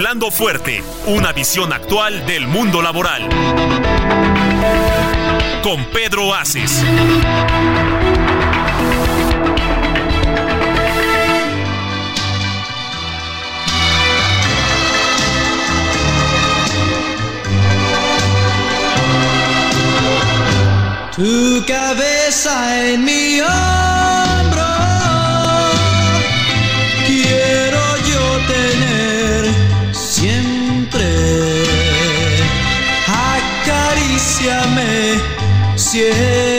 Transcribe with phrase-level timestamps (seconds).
[0.00, 3.28] Hablando fuerte, una visión actual del mundo laboral.
[5.62, 6.82] Con Pedro Aces.
[21.14, 23.42] Tu cabeza en mi
[34.40, 35.20] Acaríciame,
[35.76, 36.49] cielo,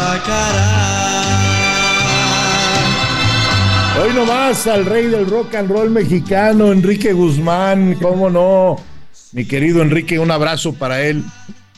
[0.00, 1.40] sacará.
[4.00, 8.76] Hoy nomás al rey del rock and roll mexicano, Enrique Guzmán, cómo no.
[9.32, 11.22] Mi querido Enrique, un abrazo para él,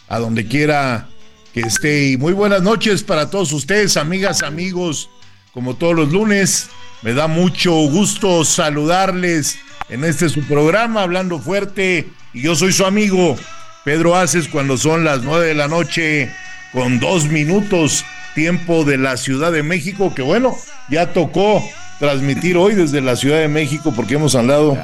[0.09, 1.09] a donde quiera
[1.53, 2.11] que esté.
[2.11, 5.11] Y muy buenas noches para todos ustedes, amigas, amigos,
[5.53, 6.69] como todos los lunes.
[7.03, 9.59] Me da mucho gusto saludarles
[9.89, 12.09] en este su programa, Hablando Fuerte.
[12.33, 13.37] Y yo soy su amigo,
[13.85, 16.31] Pedro Aces, cuando son las nueve de la noche,
[16.73, 20.57] con dos minutos, tiempo de la Ciudad de México, que bueno,
[20.89, 21.63] ya tocó
[21.99, 24.77] transmitir hoy desde la Ciudad de México, porque hemos hablado,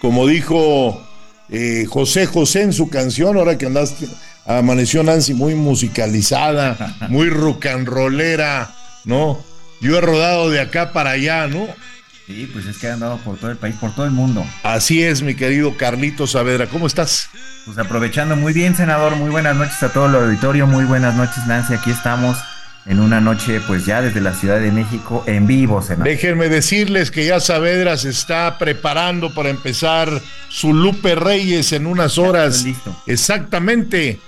[0.00, 1.02] como dijo
[1.48, 4.06] eh, José José en su canción, ahora que andaste,
[4.44, 9.42] amaneció Nancy muy musicalizada, muy rock and rollera, ¿no?
[9.80, 11.66] Yo he rodado de acá para allá, ¿no?
[12.26, 14.44] Sí, pues es que he andado por todo el país, por todo el mundo.
[14.64, 17.30] Así es, mi querido Carlito Saavedra, ¿cómo estás?
[17.64, 21.46] Pues aprovechando muy bien, senador, muy buenas noches a todo el auditorio, muy buenas noches,
[21.46, 22.36] Nancy, aquí estamos
[22.84, 26.08] en una noche, pues ya desde la Ciudad de México, en vivo, senador.
[26.08, 30.10] Déjenme decirles que ya Saavedra se está preparando para empezar
[30.48, 32.64] su Lupe Reyes en unas horas.
[32.64, 32.96] listo.
[33.06, 34.20] Exactamente.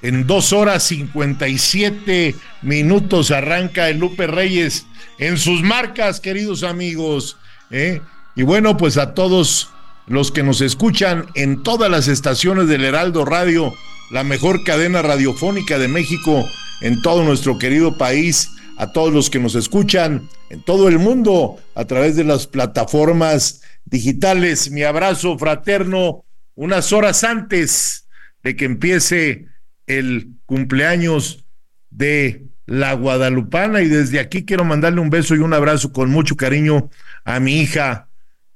[0.00, 4.86] En dos horas 57 minutos arranca el Lupe Reyes
[5.18, 7.36] en sus marcas, queridos amigos.
[7.70, 8.00] ¿eh?
[8.36, 9.70] Y bueno, pues a todos
[10.06, 13.74] los que nos escuchan en todas las estaciones del Heraldo Radio,
[14.12, 16.44] la mejor cadena radiofónica de México
[16.80, 21.56] en todo nuestro querido país, a todos los que nos escuchan en todo el mundo
[21.74, 24.70] a través de las plataformas digitales.
[24.70, 28.06] Mi abrazo fraterno unas horas antes
[28.44, 29.46] de que empiece
[29.88, 31.44] el cumpleaños
[31.90, 36.36] de la Guadalupana y desde aquí quiero mandarle un beso y un abrazo con mucho
[36.36, 36.90] cariño
[37.24, 38.08] a mi hija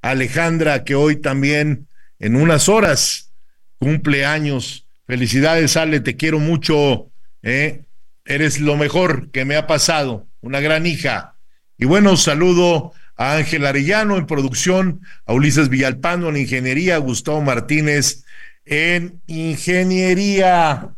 [0.03, 1.89] Alejandra que hoy también
[2.19, 3.33] en unas horas
[3.79, 4.87] cumple años.
[5.07, 7.11] Felicidades Ale, te quiero mucho.
[7.43, 7.85] ¿eh?
[8.25, 11.37] Eres lo mejor que me ha pasado, una gran hija.
[11.79, 17.41] Y bueno, saludo a Ángel Arellano en producción, a Ulises Villalpando en ingeniería, a Gustavo
[17.41, 18.25] Martínez
[18.65, 20.95] en ingeniería.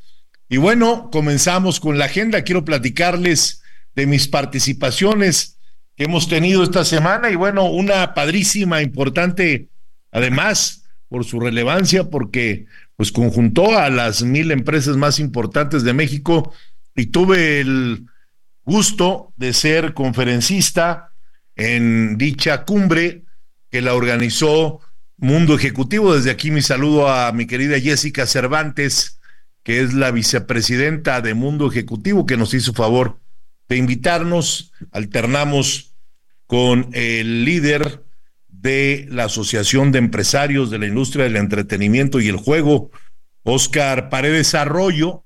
[0.49, 2.43] Y bueno, comenzamos con la agenda.
[2.43, 3.63] Quiero platicarles
[3.95, 5.57] de mis participaciones
[5.95, 9.69] que hemos tenido esta semana y bueno, una padrísima, importante,
[10.11, 10.80] además,
[11.11, 16.53] por su relevancia, porque pues conjuntó a las mil empresas más importantes de México
[16.95, 18.05] y tuve el
[18.63, 21.11] gusto de ser conferencista
[21.57, 23.25] en dicha cumbre
[23.69, 24.79] que la organizó
[25.17, 26.15] Mundo Ejecutivo.
[26.15, 29.19] Desde aquí mi saludo a mi querida Jessica Cervantes,
[29.63, 33.19] que es la vicepresidenta de Mundo Ejecutivo, que nos hizo favor
[33.67, 34.71] de invitarnos.
[34.93, 35.93] Alternamos
[36.47, 38.01] con el líder
[38.61, 42.91] de la Asociación de Empresarios de la Industria del Entretenimiento y el Juego,
[43.43, 45.25] Oscar Paredes Arroyo,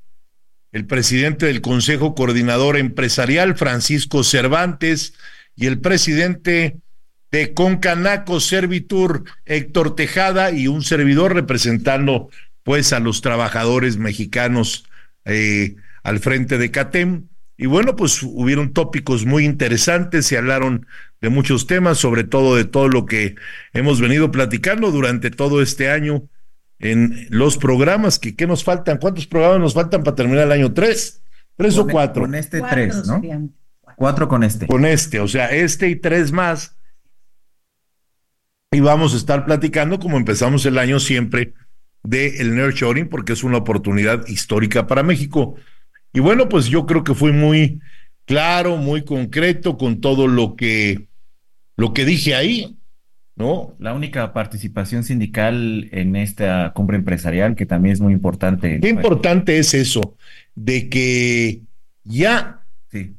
[0.72, 5.14] el presidente del Consejo Coordinador Empresarial, Francisco Cervantes,
[5.56, 6.78] y el presidente
[7.32, 12.30] de Concanaco Servitur, Héctor Tejada, y un servidor representando
[12.64, 14.86] pues a los trabajadores mexicanos
[15.26, 17.28] eh, al frente de CATEM.
[17.58, 20.88] Y bueno, pues hubieron tópicos muy interesantes, se hablaron
[21.22, 23.36] de muchos temas, sobre todo de todo lo que
[23.74, 26.30] hemos venido platicando durante todo este año
[26.80, 28.20] en los programas.
[28.20, 28.98] que ¿Qué nos faltan?
[28.98, 30.74] ¿Cuántos programas nos faltan para terminar el año?
[30.74, 31.24] ¿Tres?
[31.58, 32.24] ¿Tres o cuatro?
[32.24, 33.22] Con este tres, ¿no?
[33.96, 34.68] Cuatro con este.
[34.68, 36.78] Con este, o sea, este y tres más.
[38.72, 41.54] Y vamos a estar platicando, como empezamos el año siempre,
[42.04, 45.56] de el nurturing, porque es una oportunidad histórica para México.
[46.12, 47.80] Y bueno, pues yo creo que fui muy
[48.26, 51.08] claro, muy concreto con todo lo que,
[51.78, 52.78] lo que dije ahí,
[53.36, 53.76] ¿no?
[53.80, 58.80] La única participación sindical en esta cumbre empresarial, que también es muy importante.
[58.80, 60.18] Qué importante es eso,
[60.56, 61.62] de que
[62.04, 63.16] ya sí.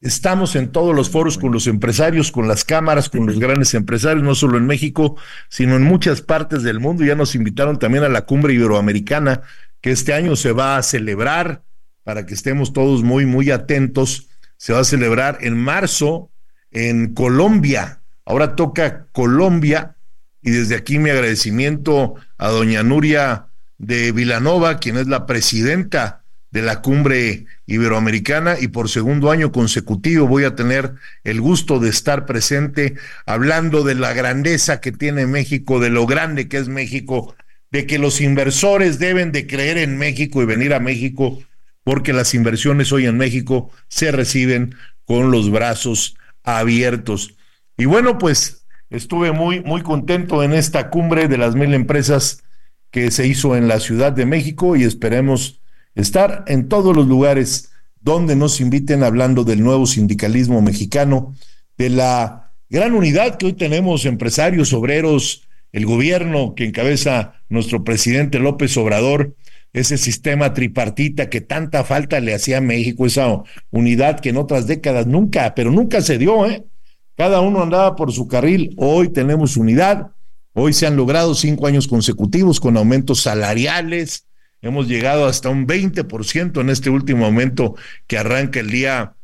[0.00, 4.22] estamos en todos los foros con los empresarios, con las cámaras, con los grandes empresarios,
[4.22, 5.16] no solo en México,
[5.48, 7.04] sino en muchas partes del mundo.
[7.04, 9.42] Ya nos invitaron también a la cumbre iberoamericana,
[9.80, 11.64] que este año se va a celebrar,
[12.02, 14.29] para que estemos todos muy, muy atentos.
[14.60, 16.30] Se va a celebrar en marzo
[16.70, 19.96] en Colombia, Ahora toca Colombia
[20.40, 23.46] y desde aquí mi agradecimiento a doña Nuria
[23.76, 26.22] de Vilanova, quien es la presidenta
[26.52, 30.92] de la cumbre iberoamericana y por segundo año consecutivo voy a tener
[31.24, 32.94] el gusto de estar presente
[33.26, 37.34] hablando de la grandeza que tiene México, de lo grande que es México,
[37.72, 41.42] de que los inversores deben de creer en México y venir a México
[41.90, 46.14] porque las inversiones hoy en México se reciben con los brazos
[46.44, 47.34] abiertos.
[47.76, 52.44] Y bueno, pues estuve muy, muy contento en esta cumbre de las mil empresas
[52.92, 55.62] que se hizo en la Ciudad de México y esperemos
[55.96, 61.34] estar en todos los lugares donde nos inviten hablando del nuevo sindicalismo mexicano,
[61.76, 65.42] de la gran unidad que hoy tenemos empresarios, obreros,
[65.72, 69.34] el gobierno que encabeza nuestro presidente López Obrador,
[69.72, 74.66] ese sistema tripartita que tanta falta le hacía a México, esa unidad que en otras
[74.66, 76.64] décadas nunca, pero nunca se dio, ¿eh?
[77.16, 78.74] Cada uno andaba por su carril.
[78.78, 80.12] Hoy tenemos unidad.
[80.54, 84.26] Hoy se han logrado cinco años consecutivos con aumentos salariales.
[84.62, 87.76] Hemos llegado hasta un 20% en este último aumento
[88.06, 89.16] que arranca el día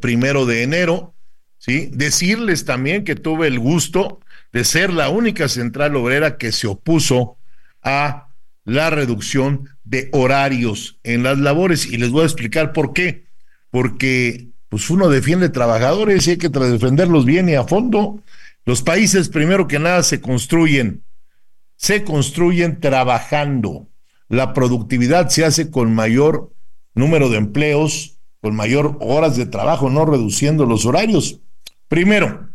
[0.00, 1.14] primero de enero.
[1.58, 1.88] ¿sí?
[1.92, 4.20] Decirles también que tuve el gusto
[4.52, 7.38] de ser la única central obrera que se opuso
[7.82, 8.28] a
[8.64, 11.86] la reducción de horarios en las labores.
[11.86, 13.26] Y les voy a explicar por qué.
[13.70, 18.22] Porque pues uno defiende trabajadores y hay que defenderlos bien y a fondo.
[18.64, 21.04] Los países, primero que nada, se construyen,
[21.76, 23.88] se construyen trabajando.
[24.28, 26.52] La productividad se hace con mayor
[26.94, 31.40] número de empleos, con mayor horas de trabajo, no reduciendo los horarios.
[31.88, 32.48] Primero,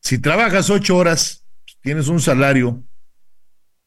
[0.00, 1.44] si trabajas ocho horas,
[1.82, 2.82] tienes un salario,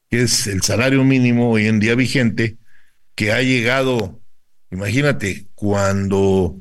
[0.09, 2.57] que es el salario mínimo hoy en día vigente,
[3.15, 4.21] que ha llegado,
[4.71, 6.55] imagínate, cuando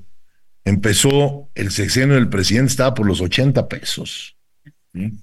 [0.64, 4.36] empezó el sexenio del presidente, estaba por los 80 pesos.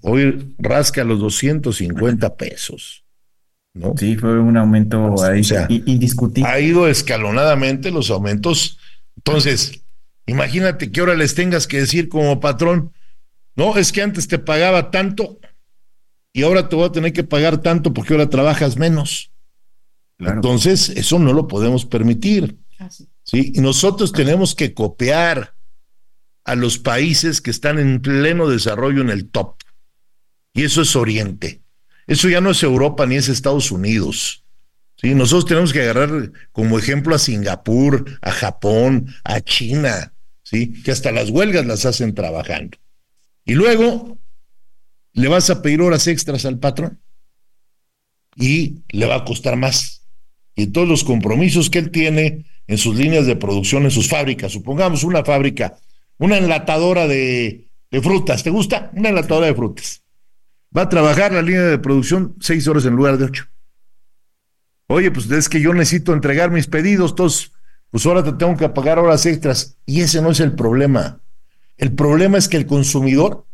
[0.01, 3.03] Hoy rasca los 250 pesos.
[3.73, 3.95] ¿no?
[3.97, 5.41] Sí, fue un aumento ahí,
[5.85, 6.49] indiscutible.
[6.49, 8.77] Ha ido escalonadamente los aumentos.
[9.17, 9.83] Entonces,
[10.27, 12.93] imagínate que ahora les tengas que decir como patrón,
[13.55, 15.39] no, es que antes te pagaba tanto
[16.33, 19.31] y ahora te voy a tener que pagar tanto porque ahora trabajas menos.
[20.17, 22.57] Entonces, eso no lo podemos permitir.
[23.23, 23.51] ¿sí?
[23.53, 25.55] Y nosotros tenemos que copiar
[26.43, 29.55] a los países que están en pleno desarrollo en el top.
[30.53, 31.61] Y eso es Oriente.
[32.07, 34.43] Eso ya no es Europa ni es Estados Unidos.
[34.97, 35.13] ¿sí?
[35.13, 40.81] Nosotros tenemos que agarrar como ejemplo a Singapur, a Japón, a China, ¿sí?
[40.83, 42.77] que hasta las huelgas las hacen trabajando.
[43.45, 44.17] Y luego
[45.13, 46.99] le vas a pedir horas extras al patrón
[48.35, 50.01] y le va a costar más.
[50.55, 54.51] Y todos los compromisos que él tiene en sus líneas de producción, en sus fábricas.
[54.51, 55.77] Supongamos una fábrica,
[56.17, 57.67] una enlatadora de,
[58.01, 58.43] frutas.
[58.43, 58.91] ¿Te gusta?
[58.93, 60.03] Una enlatadora de frutas.
[60.75, 63.45] Va a trabajar la línea de producción seis horas en lugar de ocho.
[64.87, 67.51] Oye, pues es que yo necesito entregar mis pedidos, todos
[67.89, 69.77] pues ahora te tengo que pagar horas extras.
[69.85, 71.21] Y ese no es el problema.
[71.77, 73.45] El problema es que el consumidor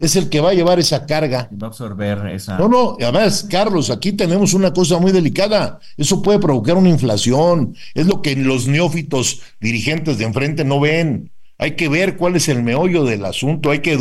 [0.00, 1.50] es el que va a llevar esa carga.
[1.62, 2.58] Va a absorber esa.
[2.58, 5.78] No, no, además, Carlos, aquí tenemos una cosa muy delicada.
[5.96, 7.76] Eso puede provocar una inflación.
[7.94, 11.30] Es lo que los neófitos dirigentes de enfrente no ven.
[11.58, 13.98] Hay que ver cuál es el meollo del asunto, hay que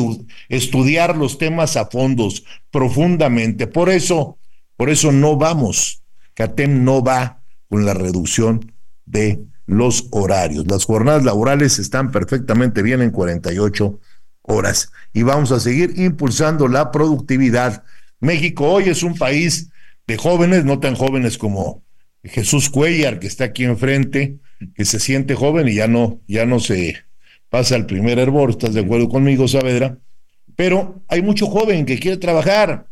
[0.47, 3.67] estudiar los temas a fondos, profundamente.
[3.67, 4.37] Por eso,
[4.77, 6.01] por eso no vamos.
[6.35, 8.73] CATEM no va con la reducción
[9.05, 10.67] de los horarios.
[10.67, 13.99] Las jornadas laborales están perfectamente bien en 48
[14.41, 17.83] horas y vamos a seguir impulsando la productividad.
[18.19, 19.69] México hoy es un país
[20.07, 21.83] de jóvenes, no tan jóvenes como
[22.23, 24.39] Jesús Cuellar, que está aquí enfrente,
[24.75, 26.97] que se siente joven y ya no, ya no se
[27.49, 29.97] pasa al primer hervor, ¿estás de acuerdo conmigo, Saavedra?
[30.55, 32.87] Pero hay mucho joven que quiere trabajar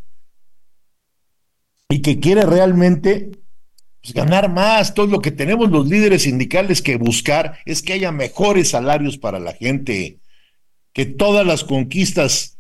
[1.90, 3.32] y que quiere realmente
[4.02, 4.94] pues, ganar más.
[4.94, 9.40] Todo lo que tenemos los líderes sindicales que buscar es que haya mejores salarios para
[9.40, 10.20] la gente
[10.98, 12.58] que todas las conquistas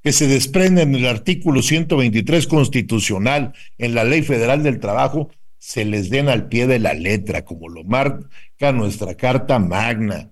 [0.00, 6.08] que se desprenden del artículo 123 constitucional en la Ley Federal del Trabajo se les
[6.08, 10.30] den al pie de la letra, como lo marca nuestra Carta Magna.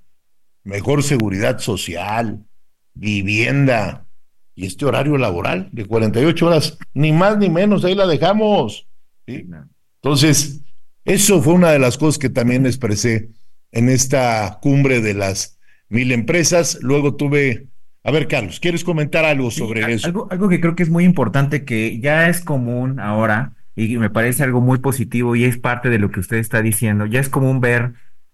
[0.63, 2.47] Mejor seguridad social,
[2.95, 4.07] vivienda
[4.55, 8.87] y este horario laboral de 48 horas, ni más ni menos, ahí la dejamos.
[9.27, 10.61] Entonces,
[11.05, 13.31] eso fue una de las cosas que también expresé
[13.73, 15.58] en esta cumbre de las
[15.89, 16.79] mil empresas.
[16.83, 17.69] Luego tuve,
[18.05, 20.07] a ver, Carlos, ¿quieres comentar algo sobre eso?
[20.07, 24.11] Algo, algo que creo que es muy importante, que ya es común ahora, y me
[24.11, 27.29] parece algo muy positivo y es parte de lo que usted está diciendo, ya es
[27.29, 27.93] común ver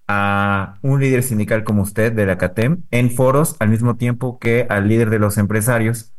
[0.09, 4.67] a un líder sindical como usted de la CATEM en foros al mismo tiempo que
[4.69, 6.14] al líder de los empresarios,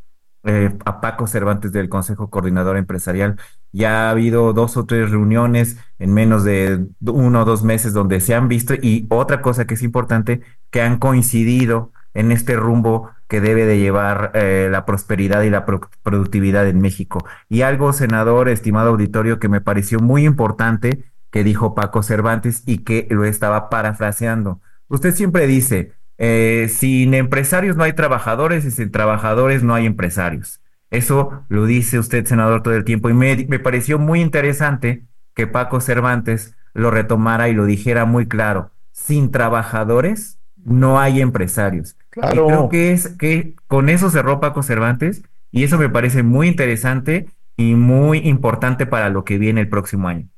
[0.46, 3.38] eh, a Paco Cervantes del Consejo Coordinador Empresarial.
[3.72, 8.20] Ya ha habido dos o tres reuniones en menos de uno o dos meses donde
[8.20, 13.10] se han visto y otra cosa que es importante, que han coincidido en este rumbo
[13.28, 15.66] que debe de llevar eh, la prosperidad y la
[16.02, 17.24] productividad en México.
[17.48, 22.78] Y algo, senador, estimado auditorio, que me pareció muy importante que dijo Paco Cervantes y
[22.78, 24.60] que lo estaba parafraseando.
[24.88, 30.60] Usted siempre dice, eh, sin empresarios no hay trabajadores y sin trabajadores no hay empresarios.
[30.90, 35.02] Eso lo dice usted, senador, todo el tiempo y me, me pareció muy interesante
[35.34, 38.70] que Paco Cervantes lo retomara y lo dijera muy claro.
[38.92, 41.96] Sin trabajadores no hay empresarios.
[42.10, 42.46] Claro.
[42.46, 47.26] creo que es que con eso cerró Paco Cervantes y eso me parece muy interesante
[47.56, 50.28] y muy importante para lo que viene el próximo año.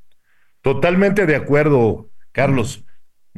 [0.61, 2.85] Totalmente de acuerdo, Carlos.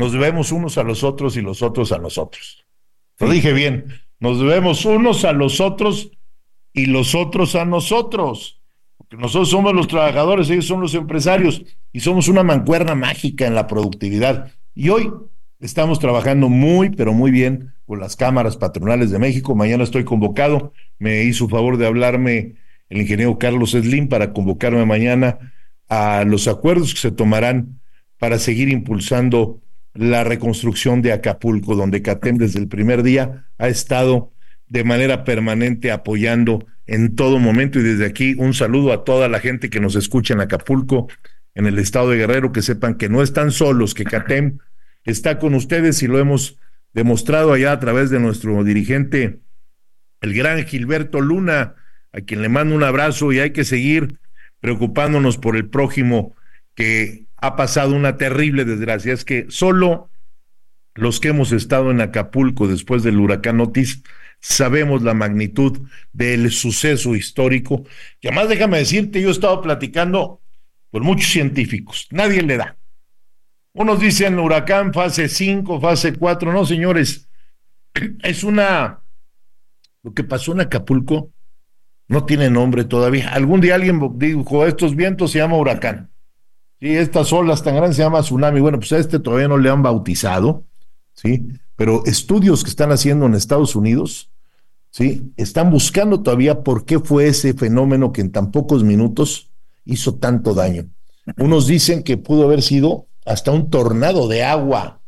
[0.01, 2.65] Nos debemos unos a los otros y los otros a nosotros.
[3.19, 3.85] Lo dije bien.
[4.19, 6.09] Nos debemos unos a los otros
[6.73, 8.61] y los otros a nosotros.
[8.97, 11.61] Porque nosotros somos los trabajadores, ellos son los empresarios
[11.93, 14.51] y somos una mancuerna mágica en la productividad.
[14.73, 15.11] Y hoy
[15.61, 19.53] Estamos trabajando muy, pero muy bien con las cámaras patronales de México.
[19.53, 20.73] Mañana estoy convocado.
[20.97, 22.55] Me hizo favor de hablarme
[22.89, 25.53] el ingeniero Carlos Slim para convocarme mañana
[25.87, 27.79] a los acuerdos que se tomarán
[28.17, 29.61] para seguir impulsando
[29.93, 34.33] la reconstrucción de Acapulco, donde CATEM desde el primer día ha estado
[34.67, 37.79] de manera permanente apoyando en todo momento.
[37.79, 41.07] Y desde aquí un saludo a toda la gente que nos escucha en Acapulco,
[41.55, 44.59] en el estado de Guerrero, que sepan que no están solos, que CATEM
[45.03, 46.57] está con ustedes y lo hemos
[46.93, 49.39] demostrado allá a través de nuestro dirigente,
[50.21, 51.75] el gran Gilberto Luna,
[52.13, 54.19] a quien le mando un abrazo y hay que seguir
[54.59, 56.35] preocupándonos por el prójimo
[56.75, 59.13] que ha pasado una terrible desgracia.
[59.13, 60.09] Es que solo
[60.93, 64.03] los que hemos estado en Acapulco después del huracán Otis
[64.39, 67.83] sabemos la magnitud del suceso histórico,
[68.19, 70.41] que además déjame decirte, yo he estado platicando
[70.91, 72.77] con muchos científicos, nadie le da.
[73.73, 76.51] Unos dicen huracán fase 5, fase 4.
[76.51, 77.29] No, señores,
[78.23, 79.01] es una...
[80.03, 81.31] Lo que pasó en Acapulco
[82.07, 83.29] no tiene nombre todavía.
[83.29, 86.11] Algún día alguien dijo, estos vientos se llama huracán.
[86.81, 88.59] Sí, estas olas tan grandes se llama tsunami.
[88.59, 90.65] Bueno, pues a este todavía no le han bautizado,
[91.13, 91.47] ¿sí?
[91.75, 94.31] Pero estudios que están haciendo en Estados Unidos,
[94.89, 95.31] ¿sí?
[95.37, 99.51] Están buscando todavía por qué fue ese fenómeno que en tan pocos minutos
[99.85, 100.89] hizo tanto daño.
[101.37, 105.01] Unos dicen que pudo haber sido hasta un tornado de agua,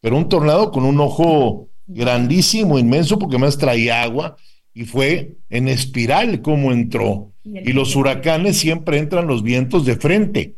[0.00, 4.36] pero un tornado con un ojo grandísimo, inmenso, porque más traía agua
[4.74, 7.32] y fue en espiral como entró.
[7.44, 10.56] Y los huracanes siempre entran los vientos de frente.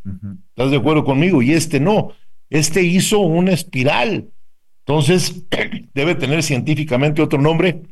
[0.49, 1.41] ¿Estás de acuerdo conmigo?
[1.41, 2.11] Y este no.
[2.49, 4.29] Este hizo una espiral.
[4.85, 5.43] Entonces,
[5.93, 7.83] debe tener científicamente otro nombre.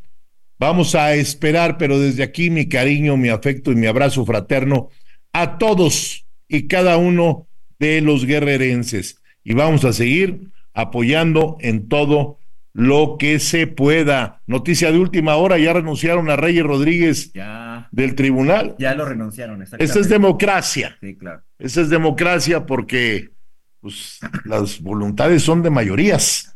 [0.59, 4.89] Vamos a esperar, pero desde aquí mi cariño, mi afecto y mi abrazo fraterno
[5.33, 7.47] a todos y cada uno
[7.79, 9.17] de los guerrerenses.
[9.43, 12.37] y vamos a seguir apoyando en todo
[12.73, 14.41] lo que se pueda.
[14.47, 18.75] Noticia de última hora, ya renunciaron a Reyes Rodríguez Ya, del tribunal.
[18.79, 20.97] ya lo renunciaron, Esa es democracia.
[21.01, 21.41] Sí, claro.
[21.59, 23.29] Esa es democracia porque
[23.81, 26.47] pues, las voluntades son de mayorías.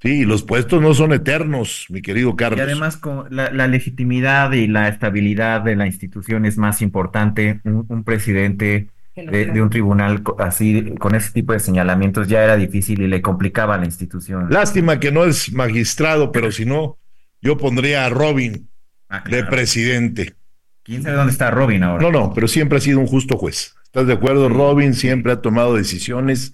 [0.00, 2.60] Sí, y los puestos no son eternos, mi querido Carlos.
[2.60, 7.60] Y además con la, la legitimidad y la estabilidad de la institución es más importante.
[7.64, 8.90] Un, un presidente
[9.26, 13.22] de, de un tribunal así, con ese tipo de señalamientos, ya era difícil y le
[13.22, 14.48] complicaba a la institución.
[14.50, 16.98] Lástima que no es magistrado, pero si no,
[17.40, 18.68] yo pondría a Robin
[19.10, 20.34] Ah, de presidente.
[20.82, 22.02] ¿Quién sabe dónde está Robin ahora?
[22.02, 23.74] No, no, pero siempre ha sido un justo juez.
[23.84, 24.50] ¿Estás de acuerdo?
[24.50, 26.52] Robin siempre ha tomado decisiones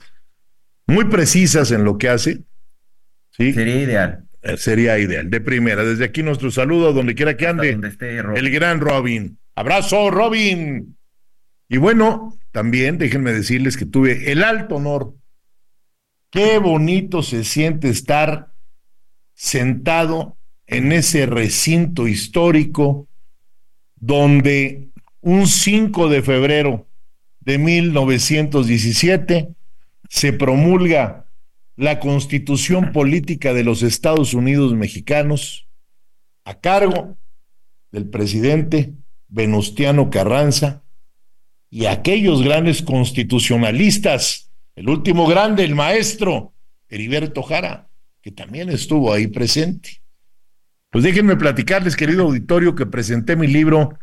[0.87, 2.43] muy precisas en lo que hace.
[3.31, 4.25] Sí, Sería ideal.
[4.43, 5.29] Eh, sería ideal.
[5.31, 7.73] De primera, desde aquí nuestro saludo, donde quiera que ande.
[7.73, 8.45] donde esté Robin.
[8.45, 9.39] El gran Robin.
[9.57, 10.97] Abrazo, Robin.
[11.69, 15.15] Y bueno, también déjenme decirles que tuve el alto honor.
[16.31, 18.53] Qué bonito se siente estar
[19.35, 23.09] sentado en ese recinto histórico
[23.97, 24.89] donde
[25.21, 26.89] un 5 de febrero
[27.41, 29.55] de 1917
[30.09, 31.27] se promulga
[31.77, 35.67] la constitución política de los Estados Unidos mexicanos
[36.45, 37.17] a cargo
[37.91, 38.95] del presidente
[39.29, 40.84] Venustiano Carranza
[41.75, 46.53] y aquellos grandes constitucionalistas, el último grande, el maestro
[46.89, 47.89] Heriberto Jara,
[48.23, 50.01] que también estuvo ahí presente.
[50.91, 53.99] Pues déjenme platicarles, querido auditorio, que presenté mi libro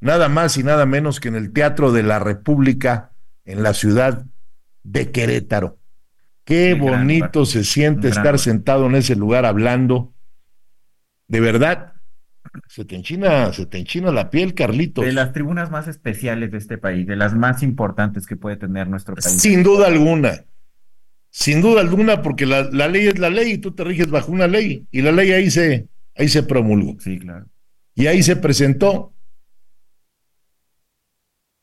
[0.00, 3.12] nada más y nada menos que en el Teatro de la República
[3.44, 4.24] en la ciudad
[4.82, 5.76] de Querétaro.
[6.46, 10.14] Qué, bonito se siente gran estar sentado en ese lugar hablando.
[11.28, 11.91] De verdad,
[12.66, 15.04] se te enchina, se te enchina la piel, Carlitos.
[15.04, 18.88] De las tribunas más especiales de este país, de las más importantes que puede tener
[18.88, 19.40] nuestro país.
[19.40, 20.44] Sin duda alguna.
[21.30, 24.32] Sin duda alguna, porque la, la ley es la ley y tú te riges bajo
[24.32, 24.86] una ley.
[24.90, 26.98] Y la ley ahí se, ahí se promulgó.
[27.00, 27.46] Sí, claro.
[27.94, 29.14] Y ahí se presentó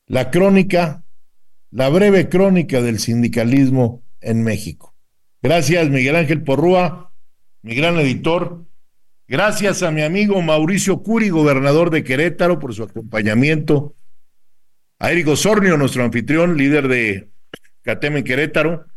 [0.07, 1.03] la crónica,
[1.71, 4.95] la breve crónica del sindicalismo en México.
[5.41, 7.13] Gracias, Miguel Ángel Porrúa,
[7.61, 8.65] mi gran editor.
[9.29, 13.95] Gracias a mi amigo Mauricio Curi, gobernador de Querétaro, por su acompañamiento.
[14.97, 17.29] A Eric Osornio, nuestro anfitrión, líder de
[17.83, 18.87] Cateme Querétaro.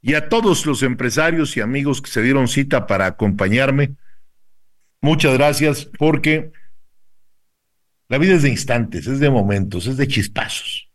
[0.00, 3.96] Y a todos los empresarios y amigos que se dieron cita para acompañarme.
[5.02, 6.50] Muchas gracias porque
[8.08, 10.88] la vida es de instantes, es de momentos, es de chispazos.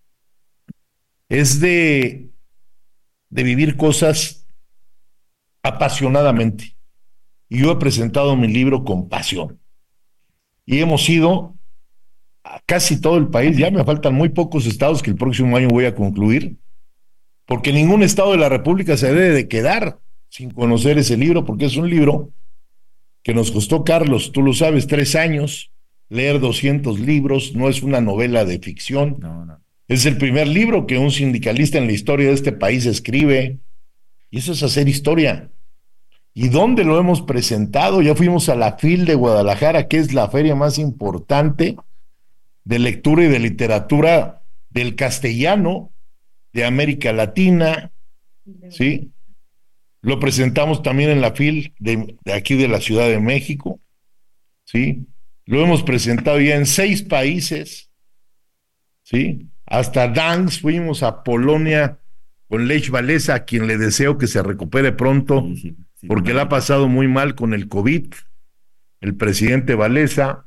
[1.28, 2.32] Es de,
[3.30, 4.48] de vivir cosas
[5.62, 6.79] apasionadamente.
[7.50, 9.60] Y yo he presentado mi libro con pasión.
[10.66, 11.56] Y hemos ido
[12.44, 13.58] a casi todo el país.
[13.58, 16.58] Ya me faltan muy pocos estados que el próximo año voy a concluir.
[17.46, 21.66] Porque ningún estado de la República se debe de quedar sin conocer ese libro, porque
[21.66, 22.32] es un libro
[23.24, 25.72] que nos costó, Carlos, tú lo sabes, tres años,
[26.08, 29.60] leer 200 libros, no es una novela de ficción, No, no.
[29.88, 33.60] es el primer libro que un sindicalista en la historia de este país escribe,
[34.30, 35.50] y eso es hacer historia.
[36.34, 38.02] ¿Y dónde lo hemos presentado?
[38.02, 41.76] Ya fuimos a la FIL de Guadalajara, que es la feria más importante
[42.64, 45.92] de lectura y de literatura del castellano
[46.54, 47.92] de América Latina,
[48.70, 49.12] ¿sí?
[50.02, 53.80] Lo presentamos también en la FIL de, aquí de la Ciudad de México,
[54.66, 55.08] ¿sí?
[55.46, 57.90] Lo hemos presentado ya en seis países,
[59.04, 59.48] ¿sí?
[59.66, 62.00] Hasta Danks fuimos a Polonia
[62.48, 65.48] con Lech Walesa, a quien le deseo que se recupere pronto.
[66.08, 68.14] Porque le ha pasado muy mal con el COVID,
[69.02, 70.46] el presidente Walesa.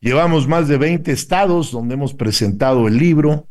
[0.00, 3.48] Llevamos más de 20 estados donde hemos presentado el libro,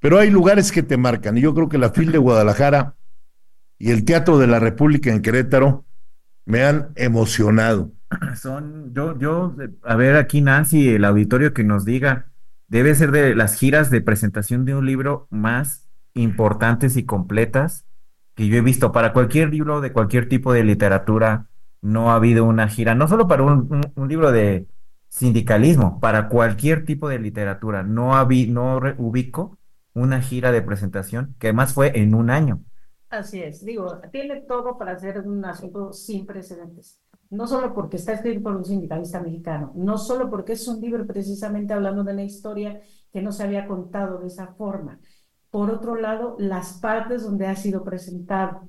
[0.00, 2.94] pero hay lugares que te marcan, y yo creo que la FIL de Guadalajara
[3.78, 5.84] y el Teatro de la República en Querétaro
[6.44, 7.92] me han emocionado.
[8.36, 12.30] Son, yo, yo, a ver aquí Nancy, el auditorio que nos diga,
[12.68, 17.84] debe ser de las giras de presentación de un libro más importantes y completas
[18.36, 18.92] que yo he visto.
[18.92, 21.48] Para cualquier libro de cualquier tipo de literatura,
[21.82, 24.68] no ha habido una gira, no solo para un, libro de
[25.08, 29.58] sindicalismo, para cualquier tipo de literatura, no habi- no ubico
[29.94, 32.62] una gira de presentación que además fue en un año.
[33.08, 37.00] Así es, digo, tiene todo para ser un asunto sin precedentes.
[37.30, 41.06] No solo porque está escrito por un sindicalista mexicano, no solo porque es un libro
[41.06, 42.80] precisamente hablando de una historia
[43.12, 45.00] que no se había contado de esa forma.
[45.56, 48.68] Por otro lado, las partes donde ha sido presentado.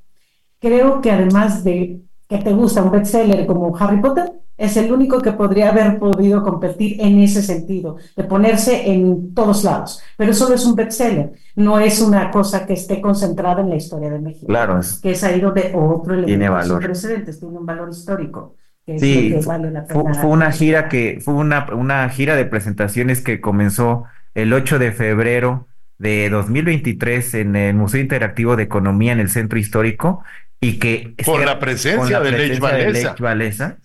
[0.61, 5.19] Creo que además de que te gusta un bestseller como Harry Potter, es el único
[5.19, 10.01] que podría haber podido competir en ese sentido, de ponerse en todos lados.
[10.15, 14.09] Pero solo es un bestseller, no es una cosa que esté concentrada en la historia
[14.09, 14.47] de México.
[14.47, 14.79] Claro.
[15.03, 16.81] Que es ahí donde otro elemento Tiene valor.
[16.81, 18.55] precedentes, tiene un valor histórico.
[18.85, 22.45] Que Sí, que vale la pena fue, una gira que fue una, una gira de
[22.45, 25.67] presentaciones que comenzó el 8 de febrero
[25.97, 30.23] de 2023 en el Museo Interactivo de Economía en el Centro Histórico
[30.59, 32.91] y que cierra- la presencia con la de Lech presencia de.
[33.11, 33.77] Lech Walesa,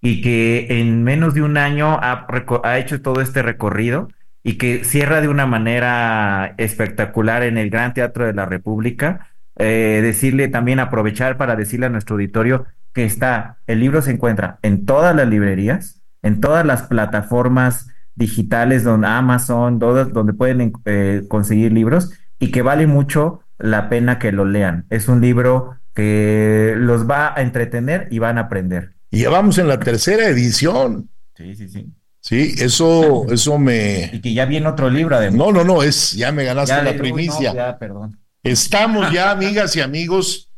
[0.00, 2.26] y que en menos de un año ha,
[2.64, 4.08] ha hecho todo este recorrido
[4.42, 9.28] y que cierra de una manera espectacular en el Gran Teatro de la República.
[9.56, 14.58] Eh, decirle también, aprovechar para decirle a nuestro auditorio que está, el libro se encuentra
[14.62, 21.72] en todas las librerías, en todas las plataformas digitales, donde Amazon, donde pueden eh, conseguir
[21.72, 24.86] libros y que vale mucho la pena que lo lean.
[24.90, 28.94] Es un libro que los va a entretener y van a aprender.
[29.10, 31.08] Y ya vamos en la tercera edición.
[31.36, 31.86] Sí, sí, sí.
[32.20, 34.20] Sí, eso, eso Y me.
[34.22, 35.38] que ya viene otro libro además.
[35.38, 37.52] No, no, no, es, ya me ganaste Ya la no, primicia.
[37.54, 38.18] ya, perdón.
[38.42, 40.50] Estamos ya, amigas y amigos,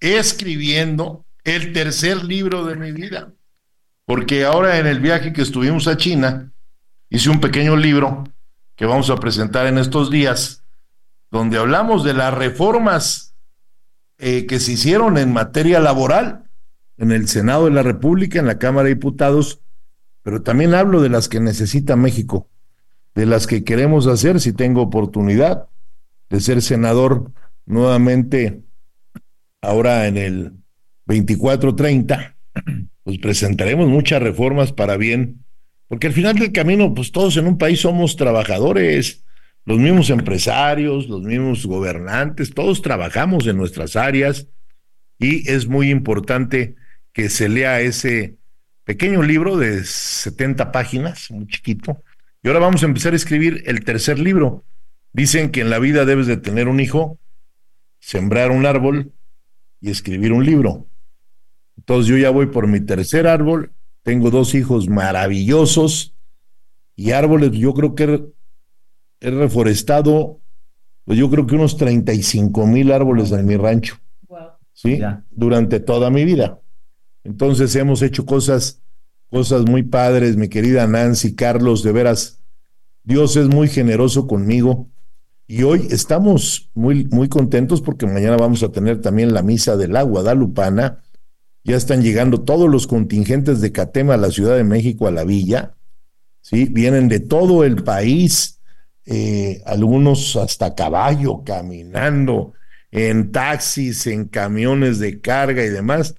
[0.00, 3.32] escribiendo el tercer libro de mi vida.
[4.06, 6.52] Porque ahora en el viaje que estuvimos a China,
[7.14, 8.24] hice un pequeño libro
[8.74, 10.64] que vamos a presentar en estos días,
[11.30, 13.36] donde hablamos de las reformas
[14.18, 16.50] eh, que se hicieron en materia laboral
[16.98, 19.60] en el Senado de la República, en la Cámara de Diputados,
[20.22, 22.48] pero también hablo de las que necesita México,
[23.14, 25.68] de las que queremos hacer si tengo oportunidad
[26.30, 27.30] de ser senador
[27.64, 28.64] nuevamente
[29.62, 30.52] ahora en el
[31.06, 32.34] 24-30,
[33.04, 35.43] pues presentaremos muchas reformas para bien,
[35.94, 39.24] porque al final del camino, pues todos en un país somos trabajadores,
[39.64, 44.48] los mismos empresarios, los mismos gobernantes, todos trabajamos en nuestras áreas
[45.20, 46.74] y es muy importante
[47.12, 48.38] que se lea ese
[48.82, 52.02] pequeño libro de 70 páginas, muy chiquito,
[52.42, 54.64] y ahora vamos a empezar a escribir el tercer libro.
[55.12, 57.20] Dicen que en la vida debes de tener un hijo,
[58.00, 59.12] sembrar un árbol
[59.80, 60.88] y escribir un libro.
[61.76, 63.70] Entonces yo ya voy por mi tercer árbol,
[64.04, 66.14] tengo dos hijos maravillosos
[66.94, 68.28] y árboles, yo creo que
[69.20, 70.40] he, reforestado,
[71.04, 73.96] pues yo creo que unos 35 mil árboles en mi rancho,
[74.28, 74.38] Wow.
[74.72, 74.98] ¿sí?
[74.98, 75.24] Ya.
[75.30, 76.60] Durante toda mi vida.
[77.24, 78.82] Entonces hemos hecho cosas,
[79.30, 82.42] cosas muy padres, mi querida Nancy, Carlos, de veras,
[83.02, 84.90] Dios es muy generoso conmigo.
[85.46, 89.88] Y hoy estamos muy, muy contentos porque mañana vamos a tener también la misa de
[89.88, 91.03] la Guadalupana.
[91.66, 95.24] Ya están llegando todos los contingentes de Catema a la Ciudad de México, a la
[95.24, 95.74] villa.
[96.42, 96.66] ¿sí?
[96.70, 98.60] Vienen de todo el país,
[99.06, 102.52] eh, algunos hasta caballo, caminando,
[102.90, 106.14] en taxis, en camiones de carga y demás.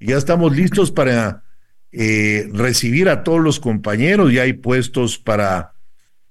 [0.00, 1.44] Ya estamos listos para
[1.92, 4.32] eh, recibir a todos los compañeros.
[4.32, 5.74] Ya hay puestos para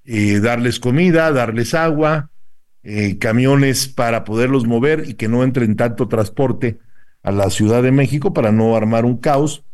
[0.03, 2.32] eh, darles comida, darles agua,
[3.19, 6.80] camiones para poderlos mover y que no entren tanto transporte
[7.28, 9.66] a la Ciudad de México para no armar un caos.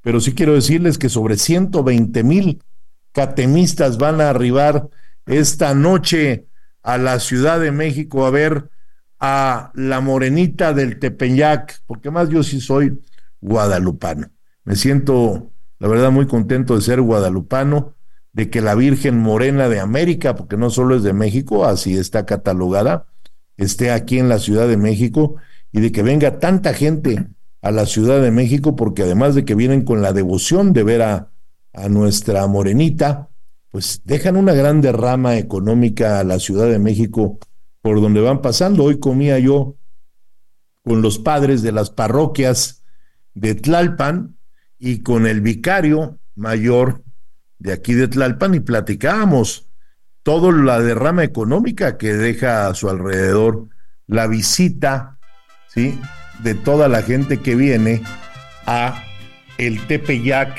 [0.00, 2.62] Pero sí quiero decirles que sobre 120 mil
[3.10, 4.88] catemistas van a arribar
[5.26, 6.46] esta noche
[6.84, 8.70] a la Ciudad de México a ver
[9.18, 13.02] a la morenita del Tepeyac, porque más yo sí soy
[13.40, 14.30] guadalupano.
[14.62, 17.96] Me siento, la verdad, muy contento de ser guadalupano
[18.32, 22.24] de que la Virgen Morena de América, porque no solo es de México, así está
[22.24, 23.06] catalogada,
[23.56, 25.38] esté aquí en la Ciudad de México
[25.72, 27.28] y de que venga tanta gente
[27.62, 31.02] a la Ciudad de México, porque además de que vienen con la devoción de ver
[31.02, 31.26] a,
[31.88, 33.28] nuestra morenita,
[33.70, 37.38] pues dejan una gran derrama económica a la Ciudad de México
[37.80, 38.82] por donde van pasando.
[38.82, 39.76] Hoy comía yo
[40.82, 42.82] con los padres de las parroquias
[43.34, 44.36] de Tlalpan
[44.80, 47.04] y con el vicario mayor
[47.60, 49.70] de aquí de Tlalpan y platicábamos
[50.24, 53.68] toda la derrama económica que deja a su alrededor
[54.06, 55.19] la visita,
[55.74, 55.98] ¿sí?
[56.40, 58.02] De toda la gente que viene
[58.66, 59.02] a
[59.58, 60.58] el Tepeyac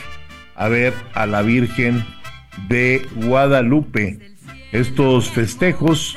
[0.55, 2.05] a ver a la Virgen
[2.67, 4.19] de Guadalupe.
[4.71, 6.15] Estos festejos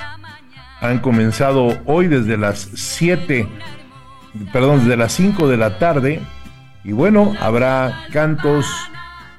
[0.81, 3.49] han comenzado hoy desde las 7,
[4.53, 6.21] perdón, desde las 5 de la tarde.
[6.85, 8.67] Y bueno, habrá cantos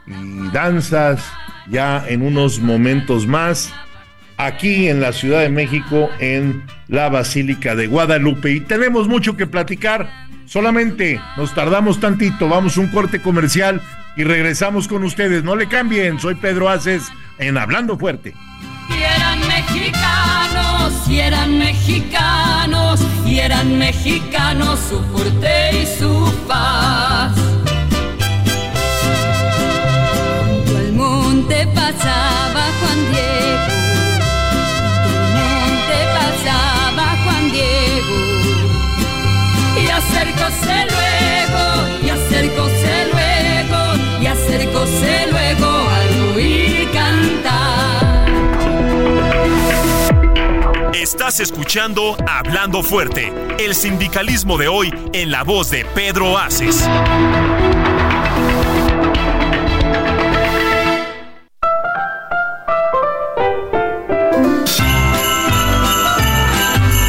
[0.07, 1.23] y danzas
[1.69, 3.73] ya en unos momentos más
[4.37, 8.51] aquí en la Ciudad de México, en la Basílica de Guadalupe.
[8.51, 10.09] Y tenemos mucho que platicar,
[10.45, 13.81] solamente nos tardamos tantito, vamos a un corte comercial
[14.15, 15.43] y regresamos con ustedes.
[15.43, 17.03] No le cambien, soy Pedro Aces
[17.37, 18.33] en Hablando Fuerte.
[18.89, 27.33] Y eran mexicanos, y eran mexicanos, y eran mexicanos su fuerte y su paz.
[30.45, 33.34] Cuando el monte pasaba Juan Diego
[44.95, 48.25] dulce luego al huir cantar.
[50.93, 56.87] Estás escuchando Hablando Fuerte, el sindicalismo de hoy en la voz de Pedro Aces.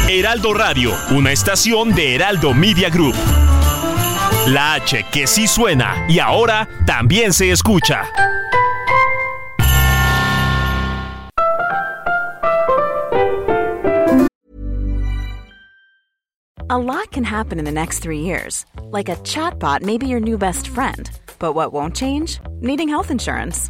[0.09, 3.15] Heraldo Radio, una estación de Heraldo Media Group.
[4.47, 8.05] La H que sí suena y ahora también se escucha.
[16.69, 18.65] A lot can happen in the next three years.
[18.89, 21.09] Like a chatbot may be your new best friend.
[21.39, 22.39] But what won't change?
[22.61, 23.69] Needing health insurance.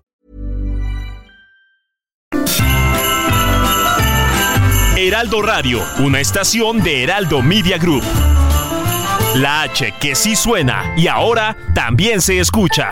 [5.07, 8.03] Heraldo Radio, una estación de Heraldo Media Group.
[9.33, 12.91] La H que sí suena y ahora también se escucha.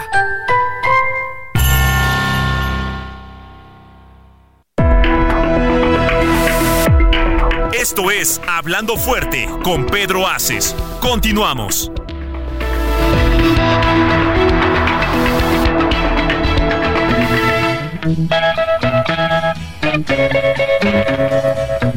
[7.73, 10.75] Esto es Hablando Fuerte con Pedro Aces.
[11.01, 11.91] Continuamos.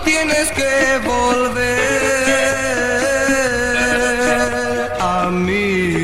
[0.00, 1.64] tienes que volver
[5.00, 5.94] a mí.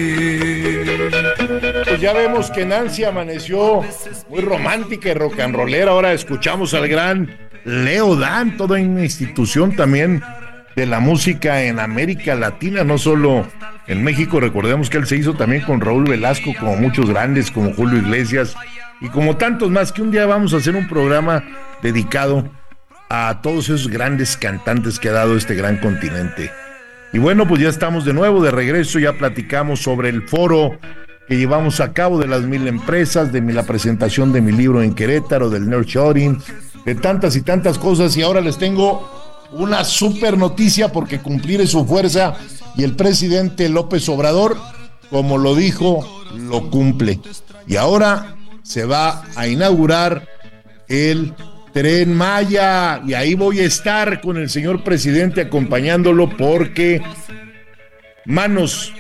[1.85, 3.83] Pues ya vemos que Nancy amaneció
[4.29, 5.91] muy romántica y rock and rollera.
[5.93, 10.23] Ahora escuchamos al gran Leo Dan, toda una institución también
[10.77, 13.47] de la música en América Latina, no solo
[13.87, 14.41] en México.
[14.41, 18.57] Recordemos que él se hizo también con Raúl Velasco, como muchos grandes, como Julio Iglesias
[19.01, 21.43] y como tantos más, que un día vamos a hacer un programa
[21.83, 22.49] dedicado
[23.11, 26.51] a todos esos grandes cantantes que ha dado este gran continente.
[27.13, 30.79] Y bueno, pues ya estamos de nuevo de regreso, ya platicamos sobre el foro
[31.29, 34.95] que llevamos a cabo de las mil empresas, de la presentación de mi libro en
[34.95, 36.41] Querétaro, del nurturing,
[36.85, 38.17] de tantas y tantas cosas.
[38.17, 39.11] Y ahora les tengo
[39.53, 42.35] una super noticia porque cumplir es su fuerza
[42.77, 44.57] y el presidente López Obrador,
[45.11, 47.19] como lo dijo, lo cumple.
[47.67, 50.29] Y ahora se va a inaugurar
[50.87, 51.35] el
[51.73, 57.01] Tren Maya y ahí voy a estar con el señor presidente acompañándolo porque
[58.25, 58.93] manos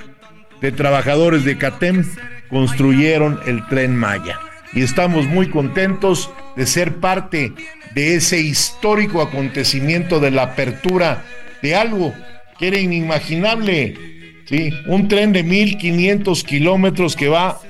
[0.61, 2.05] de trabajadores de CATEM
[2.49, 4.39] construyeron el Tren Maya
[4.73, 7.53] y estamos muy contentos de ser parte
[7.95, 11.25] de ese histórico acontecimiento de la apertura
[11.63, 12.15] de algo
[12.59, 13.97] que era inimaginable,
[14.45, 14.73] ¿sí?
[14.87, 17.61] Un tren de 1500 kilómetros que va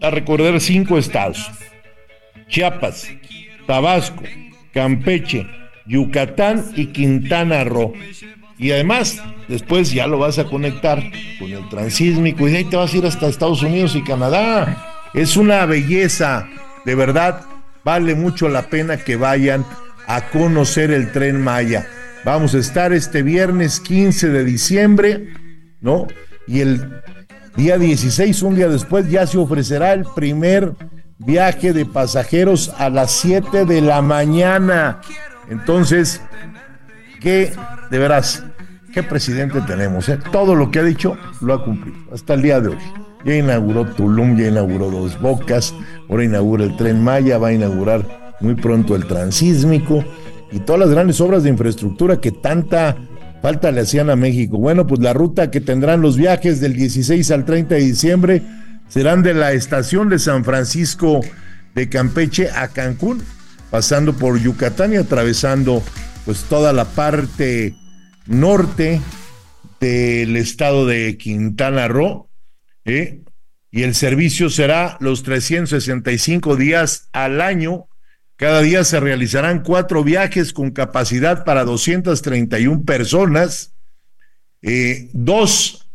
[0.00, 1.50] a recorrer cinco estados:
[2.48, 3.08] Chiapas,
[3.68, 4.22] Tabasco,
[4.72, 5.46] Campeche,
[5.86, 7.92] Yucatán y Quintana Roo.
[8.56, 11.02] Y además, después ya lo vas a conectar
[11.38, 15.10] con el transísmico y de ahí te vas a ir hasta Estados Unidos y Canadá.
[15.12, 16.48] Es una belleza,
[16.86, 17.42] de verdad,
[17.84, 19.66] vale mucho la pena que vayan
[20.06, 21.86] a conocer el tren Maya.
[22.24, 25.28] Vamos a estar este viernes 15 de diciembre,
[25.82, 26.06] ¿no?
[26.46, 27.02] Y el
[27.54, 30.72] día 16, un día después, ya se ofrecerá el primer
[31.18, 35.00] viaje de pasajeros a las 7 de la mañana.
[35.50, 36.20] Entonces,
[37.20, 37.52] ¿qué,
[37.90, 38.44] de veras,
[38.92, 40.08] qué presidente tenemos?
[40.08, 40.18] Eh?
[40.32, 42.78] Todo lo que ha dicho lo ha cumplido hasta el día de hoy.
[43.24, 45.74] Ya inauguró Tulum, ya inauguró Dos Bocas,
[46.08, 50.04] ahora inaugura el Tren Maya, va a inaugurar muy pronto el Transísmico
[50.52, 52.96] y todas las grandes obras de infraestructura que tanta
[53.42, 54.58] falta le hacían a México.
[54.58, 58.42] Bueno, pues la ruta que tendrán los viajes del 16 al 30 de diciembre
[58.88, 61.20] serán de la estación de San Francisco
[61.74, 63.22] de Campeche a Cancún,
[63.70, 65.82] pasando por Yucatán y atravesando
[66.24, 67.74] pues toda la parte
[68.26, 69.00] norte
[69.80, 72.28] del estado de Quintana Roo
[72.84, 73.22] ¿eh?
[73.70, 77.88] y el servicio será los 365 días al año.
[78.36, 83.74] Cada día se realizarán cuatro viajes con capacidad para 231 personas.
[84.62, 85.87] Eh, dos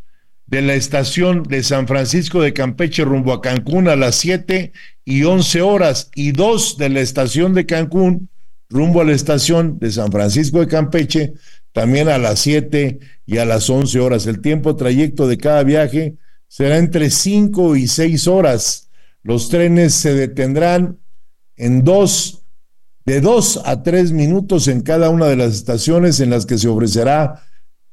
[0.54, 4.72] de la estación de San Francisco de Campeche rumbo a Cancún a las 7
[5.04, 8.30] y 11 horas y dos de la estación de Cancún
[8.70, 11.34] rumbo a la estación de San Francisco de Campeche
[11.72, 14.28] también a las 7 y a las 11 horas.
[14.28, 18.92] El tiempo trayecto de cada viaje será entre 5 y 6 horas.
[19.24, 21.00] Los trenes se detendrán
[21.56, 22.44] en dos,
[23.08, 26.68] de dos a tres minutos en cada una de las estaciones en las que se
[26.68, 27.42] ofrecerá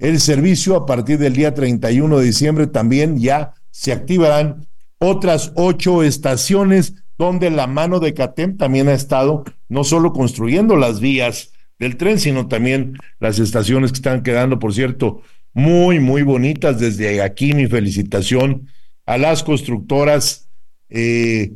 [0.01, 0.75] el servicio.
[0.75, 4.67] A partir del día 31 de diciembre también ya se activarán
[4.99, 11.01] otras ocho estaciones donde la mano de CATEM también ha estado no solo construyendo las
[11.01, 16.81] vías del tren, sino también las estaciones que están quedando, por cierto, muy, muy bonitas.
[16.81, 18.69] Desde aquí mi felicitación
[19.07, 20.49] a las constructoras
[20.89, 21.53] eh,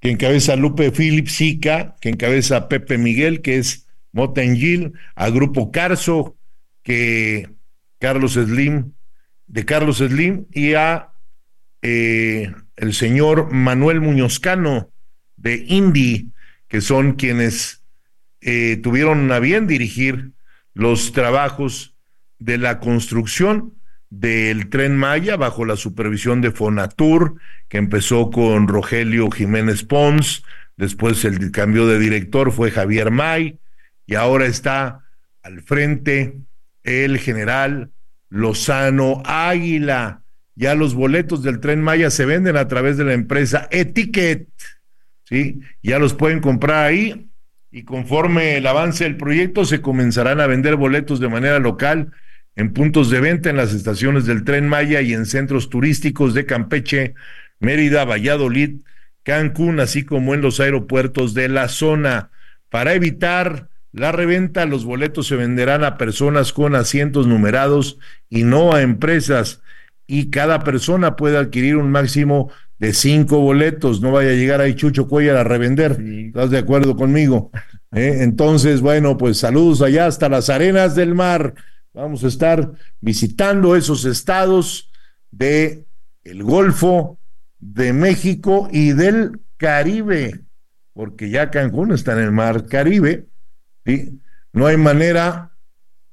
[0.00, 6.36] que encabeza Lupe Phillips Sica, que encabeza Pepe Miguel, que es Motengil, a Grupo Carso,
[6.82, 7.48] que
[8.00, 8.94] Carlos Slim,
[9.46, 11.12] de Carlos Slim, y a
[11.82, 14.90] eh, el señor Manuel Muñozcano
[15.36, 16.32] de Indy,
[16.66, 17.84] que son quienes
[18.40, 20.32] eh, tuvieron a bien dirigir
[20.72, 21.94] los trabajos
[22.38, 23.74] de la construcción
[24.08, 27.36] del tren Maya bajo la supervisión de Fonatur,
[27.68, 30.42] que empezó con Rogelio Jiménez Pons,
[30.76, 33.60] después el cambio de director fue Javier May,
[34.06, 35.04] y ahora está
[35.42, 36.40] al frente
[36.84, 37.90] el general
[38.28, 40.22] Lozano Águila.
[40.54, 44.48] Ya los boletos del tren Maya se venden a través de la empresa Etiquet,
[45.24, 45.60] ¿sí?
[45.82, 47.30] Ya los pueden comprar ahí
[47.70, 52.12] y conforme el avance del proyecto se comenzarán a vender boletos de manera local
[52.56, 56.44] en puntos de venta en las estaciones del tren Maya y en centros turísticos de
[56.44, 57.14] Campeche,
[57.58, 58.80] Mérida, Valladolid,
[59.22, 62.30] Cancún, así como en los aeropuertos de la zona.
[62.68, 67.98] Para evitar la reventa, los boletos se venderán a personas con asientos numerados
[68.28, 69.62] y no a empresas.
[70.06, 74.00] Y cada persona puede adquirir un máximo de cinco boletos.
[74.00, 76.00] No vaya a llegar ahí Chucho Cuellar a revender.
[76.00, 77.50] ¿Estás de acuerdo conmigo?
[77.92, 78.18] ¿Eh?
[78.20, 81.54] Entonces, bueno, pues saludos allá hasta las arenas del mar.
[81.92, 84.90] Vamos a estar visitando esos estados
[85.30, 85.84] de
[86.22, 87.18] el Golfo
[87.58, 90.40] de México y del Caribe,
[90.92, 93.26] porque ya Cancún está en el mar Caribe,
[94.52, 95.52] No hay manera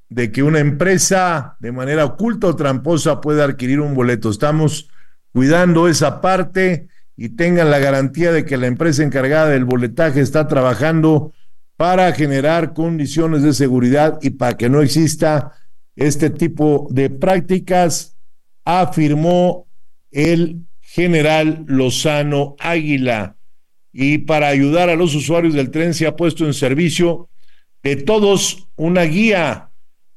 [0.08, 4.30] de que una empresa de manera oculta o tramposa pueda adquirir un boleto.
[4.30, 4.88] Estamos
[5.32, 10.46] cuidando esa parte y tengan la garantía de que la empresa encargada del boletaje está
[10.46, 11.32] trabajando
[11.76, 15.52] para generar condiciones de seguridad y para que no exista
[15.94, 18.16] este tipo de prácticas,
[18.64, 19.66] afirmó
[20.10, 23.36] el general Lozano Águila.
[23.92, 27.28] Y para ayudar a los usuarios del tren se ha puesto en servicio
[27.82, 29.70] de todos una guía,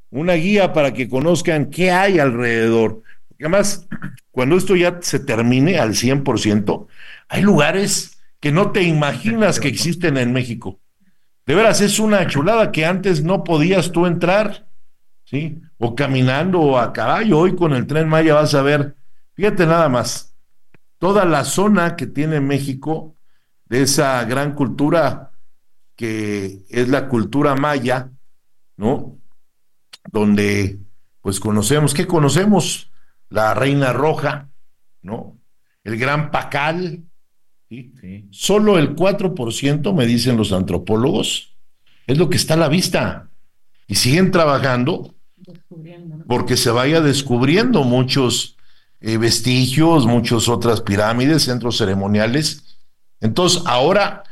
[0.09, 3.01] una guía para que conozcan qué hay alrededor.
[3.39, 3.87] Además,
[4.31, 6.87] cuando esto ya se termine al 100%,
[7.29, 10.79] hay lugares que no te imaginas que existen en México.
[11.45, 14.67] De veras, es una chulada que antes no podías tú entrar
[15.31, 15.61] ¿sí?
[15.77, 17.39] O caminando o a caballo.
[17.39, 18.95] Hoy con el tren Maya vas a ver,
[19.33, 20.35] fíjate nada más,
[20.99, 23.15] toda la zona que tiene México
[23.65, 25.30] de esa gran cultura
[25.95, 28.11] que es la cultura maya,
[28.77, 29.17] ¿no?
[30.11, 30.79] Donde
[31.21, 32.91] pues conocemos, ¿qué conocemos?
[33.29, 34.49] La Reina Roja,
[35.01, 35.37] ¿no?
[35.83, 37.03] El Gran Pacal,
[37.69, 37.93] ¿sí?
[38.01, 38.27] Sí.
[38.31, 41.55] Solo el 4%, me dicen los antropólogos,
[42.07, 43.29] es lo que está a la vista.
[43.87, 45.15] Y siguen trabajando
[46.27, 48.57] porque se vaya descubriendo muchos
[48.99, 52.77] eh, vestigios, muchas otras pirámides, centros ceremoniales.
[53.19, 54.23] Entonces, ahora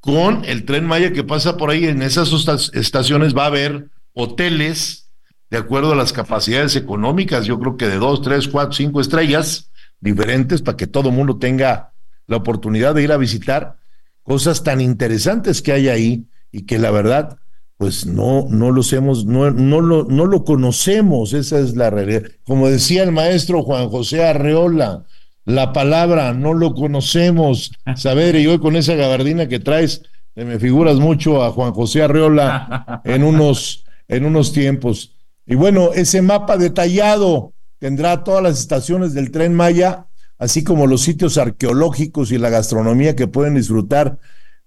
[0.00, 2.30] con el tren Maya que pasa por ahí en esas
[2.74, 5.10] estaciones va a haber hoteles
[5.50, 9.70] de acuerdo a las capacidades económicas, yo creo que de dos, tres, cuatro, cinco estrellas
[10.00, 11.92] diferentes para que todo el mundo tenga
[12.26, 13.76] la oportunidad de ir a visitar
[14.22, 17.38] cosas tan interesantes que hay ahí y que la verdad
[17.76, 22.22] pues no, no los hemos, no, no, lo, no lo conocemos, esa es la realidad.
[22.44, 25.04] Como decía el maestro Juan José Arreola,
[25.46, 27.72] la palabra no lo conocemos.
[27.96, 30.02] Saber, y hoy con esa gabardina que traes,
[30.34, 35.14] me figuras mucho a Juan José Arreola en unos, en unos tiempos.
[35.46, 41.02] Y bueno, ese mapa detallado tendrá todas las estaciones del tren Maya, así como los
[41.02, 44.18] sitios arqueológicos y la gastronomía que pueden disfrutar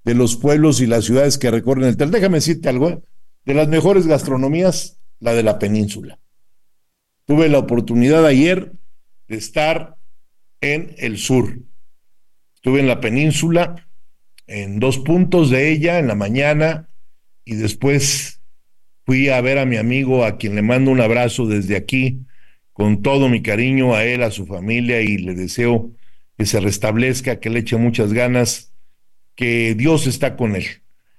[0.06, 2.10] de los pueblos y las ciudades que recorren el tren.
[2.10, 3.02] Déjame decirte algo, ¿eh?
[3.46, 6.20] de las mejores gastronomías, la de la península.
[7.26, 8.72] Tuve la oportunidad ayer
[9.28, 9.99] de estar
[10.62, 11.60] en el sur.
[12.56, 13.88] Estuve en la península,
[14.48, 16.90] en dos puntos de ella, en la mañana,
[17.46, 18.42] y después
[19.06, 22.22] fui a ver a mi amigo, a quien le mando un abrazo desde aquí,
[22.74, 25.92] con todo mi cariño a él, a su familia y le deseo
[26.38, 28.74] que se restablezca, que le eche muchas ganas,
[29.36, 30.66] que Dios está con él.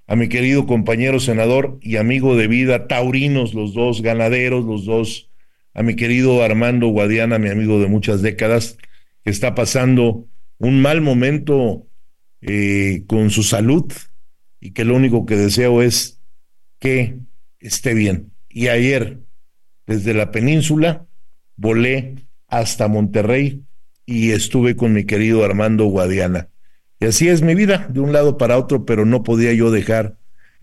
[0.07, 5.31] A mi querido compañero senador y amigo de vida, taurinos los dos, ganaderos los dos,
[5.75, 8.77] a mi querido Armando Guadiana, mi amigo de muchas décadas,
[9.25, 10.27] que está pasando
[10.59, 11.87] un mal momento
[12.41, 13.93] eh, con su salud
[14.61, 16.21] y que lo único que deseo es
[16.79, 17.19] que
[17.59, 18.33] esté bien.
[18.49, 19.21] Y ayer,
[19.87, 21.07] desde la península,
[21.57, 23.65] volé hasta Monterrey
[24.07, 26.49] y estuve con mi querido Armando Guadiana.
[26.99, 30.19] Y así es mi vida, de un lado para otro, pero no podía yo dejar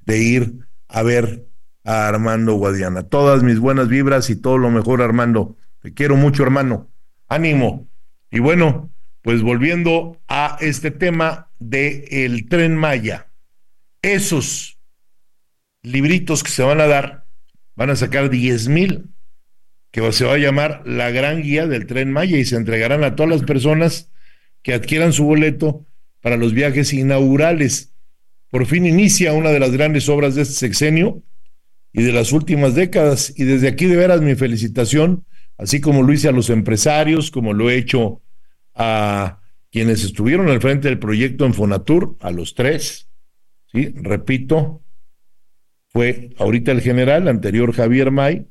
[0.05, 0.53] de ir
[0.87, 1.47] a ver
[1.83, 3.03] a Armando Guadiana.
[3.03, 5.57] Todas mis buenas vibras y todo lo mejor, Armando.
[5.81, 6.89] Te quiero mucho, hermano.
[7.27, 7.87] Ánimo.
[8.32, 13.28] Y bueno, pues volviendo a este tema de el tren Maya.
[14.01, 14.80] Esos
[15.82, 17.25] libritos que se van a dar,
[17.75, 19.09] van a sacar diez mil
[19.91, 23.15] que se va a llamar la gran guía del tren Maya y se entregarán a
[23.15, 24.11] todas las personas
[24.61, 25.88] que adquieran su boleto
[26.21, 27.93] para los viajes inaugurales.
[28.49, 31.23] Por fin inicia una de las grandes obras de este sexenio
[31.93, 33.34] y de las últimas décadas.
[33.36, 35.25] Y desde aquí de veras mi felicitación,
[35.57, 38.21] así como lo hice a los empresarios, como lo he hecho
[38.73, 39.41] a
[39.71, 43.09] quienes estuvieron al frente del proyecto en Fonatur, a los tres.
[43.71, 44.81] Sí, repito,
[45.89, 48.47] fue ahorita el general, anterior Javier May,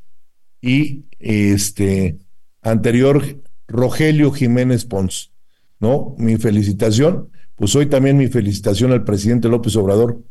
[0.61, 2.19] y este
[2.63, 3.23] anterior
[3.69, 5.33] Rogelio Jiménez Pons.
[5.79, 6.15] ¿No?
[6.19, 7.31] Mi felicitación.
[7.55, 10.23] Pues hoy también mi felicitación al presidente López Obrador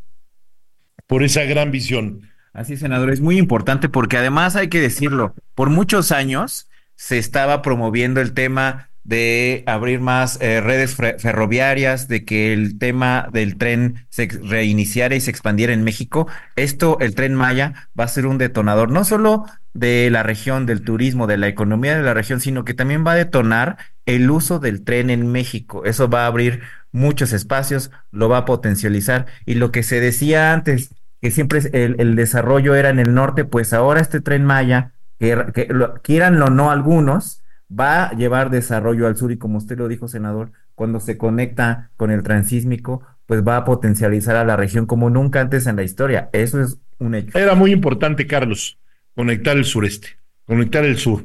[1.08, 2.22] por esa gran visión.
[2.56, 7.62] Así, senador, es muy importante porque además hay que decirlo, por muchos años se estaba
[7.62, 14.08] promoviendo el tema de abrir más eh, redes ferroviarias, de que el tema del tren
[14.10, 16.28] se reiniciara y se expandiera en México.
[16.56, 20.82] Esto, el tren Maya, va a ser un detonador no solo de la región, del
[20.82, 24.60] turismo, de la economía de la región, sino que también va a detonar el uso
[24.60, 25.84] del tren en México.
[25.84, 26.62] Eso va a abrir
[26.94, 29.26] muchos espacios, lo va a potencializar.
[29.46, 30.96] Y lo que se decía antes,
[31.26, 35.66] que siempre el, desarrollo era en el norte, pues ahora este tren Maya, que, que
[35.72, 39.88] lo, quieranlo o no algunos, va a llevar desarrollo al sur y como usted lo
[39.88, 44.86] dijo, senador, cuando se conecta con el transísmico, pues va a potencializar a la región
[44.86, 46.30] como nunca antes en la historia.
[46.32, 47.36] Eso es un hecho.
[47.36, 48.78] Era muy importante, Carlos,
[49.16, 50.10] conectar el sureste,
[50.46, 51.24] conectar el sur,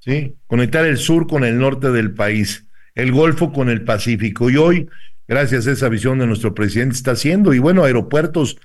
[0.00, 0.34] ¿sí?
[0.48, 2.66] Conectar el sur con el norte del país,
[2.96, 4.50] el Golfo con el Pacífico.
[4.50, 4.88] Y hoy,
[5.28, 7.54] gracias a esa visión de nuestro presidente, está haciendo.
[7.54, 8.58] Y bueno, aeropuertos,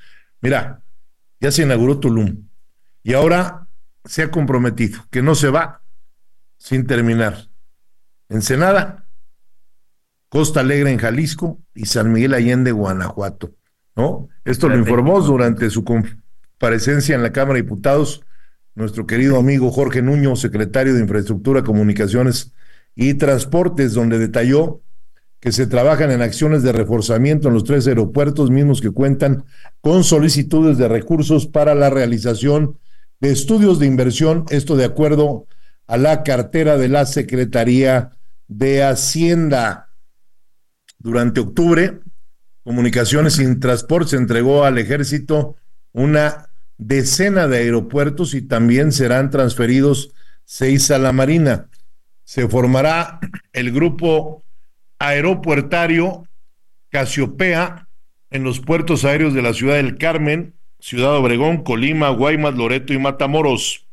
[0.43, 0.83] mira,
[1.41, 2.47] ya se inauguró Tulum
[3.01, 3.67] y ahora
[4.05, 5.81] se ha comprometido que no se va
[6.57, 7.49] sin terminar.
[8.29, 9.07] Ensenada,
[10.29, 13.55] Costa Alegre en Jalisco y San Miguel Allende, Guanajuato.
[13.95, 14.29] ¿no?
[14.45, 18.23] Esto lo informó durante su comparecencia en la Cámara de Diputados
[18.75, 22.53] nuestro querido amigo Jorge Nuño, secretario de Infraestructura, Comunicaciones
[22.95, 24.81] y Transportes, donde detalló
[25.43, 29.43] que se trabajan en acciones de reforzamiento en los tres aeropuertos mismos que cuentan
[29.81, 32.79] con solicitudes de recursos para la realización
[33.19, 35.45] de estudios de inversión, esto de acuerdo
[35.85, 38.11] a la cartera de la Secretaría
[38.47, 39.89] de Hacienda.
[40.97, 41.99] Durante octubre,
[42.63, 45.57] Comunicaciones y Transporte entregó al ejército
[45.91, 50.13] una decena de aeropuertos y también serán transferidos
[50.45, 51.67] seis a la Marina.
[52.23, 53.19] Se formará
[53.51, 54.43] el grupo
[54.99, 56.27] aeropuertario
[56.89, 57.87] Casiopea
[58.29, 62.99] en los puertos aéreos de la ciudad del Carmen, Ciudad Obregón, Colima, Guaymas, Loreto y
[62.99, 63.87] Matamoros.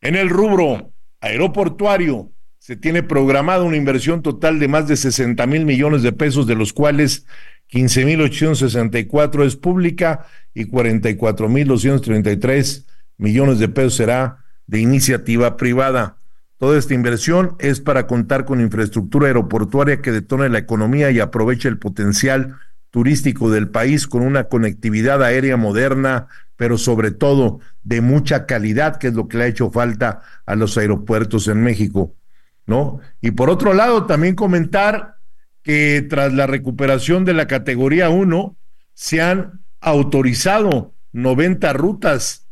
[0.00, 5.64] En el rubro aeroportuario se tiene programada una inversión total de más de 60 mil
[5.64, 7.26] millones de pesos, de los cuales
[7.66, 15.56] 15 mil 864 es pública y 44 mil 233 millones de pesos será de iniciativa
[15.56, 16.18] privada.
[16.64, 21.68] Toda esta inversión es para contar con infraestructura aeroportuaria que detone la economía y aproveche
[21.68, 22.56] el potencial
[22.88, 29.08] turístico del país con una conectividad aérea moderna, pero sobre todo de mucha calidad, que
[29.08, 32.14] es lo que le ha hecho falta a los aeropuertos en México,
[32.64, 32.98] ¿no?
[33.20, 35.18] Y por otro lado, también comentar
[35.62, 38.56] que tras la recuperación de la categoría 1,
[38.94, 42.48] se han autorizado 90 rutas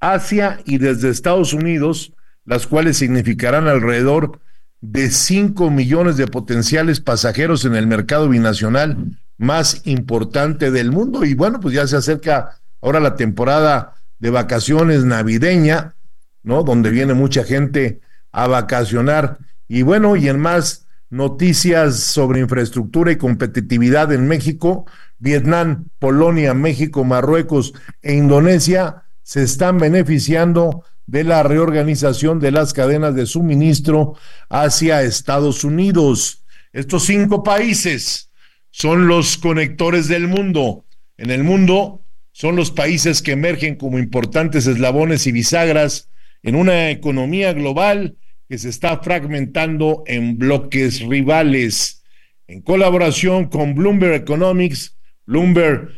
[0.00, 2.12] hacia y desde Estados Unidos,
[2.44, 4.40] las cuales significarán alrededor
[4.80, 11.24] de 5 millones de potenciales pasajeros en el mercado binacional más importante del mundo.
[11.24, 15.94] Y bueno, pues ya se acerca ahora la temporada de vacaciones navideña,
[16.42, 16.62] ¿no?
[16.62, 19.38] Donde viene mucha gente a vacacionar.
[19.68, 24.86] Y bueno, y en más noticias sobre infraestructura y competitividad en México,
[25.18, 27.72] Vietnam, Polonia, México, Marruecos
[28.02, 34.14] e Indonesia se están beneficiando de la reorganización de las cadenas de suministro
[34.48, 36.44] hacia Estados Unidos.
[36.72, 38.30] Estos cinco países
[38.70, 40.84] son los conectores del mundo.
[41.16, 42.02] En el mundo
[42.32, 46.10] son los países que emergen como importantes eslabones y bisagras
[46.42, 48.16] en una economía global
[48.48, 52.02] que se está fragmentando en bloques rivales.
[52.46, 55.90] En colaboración con Bloomberg Economics, Bloomberg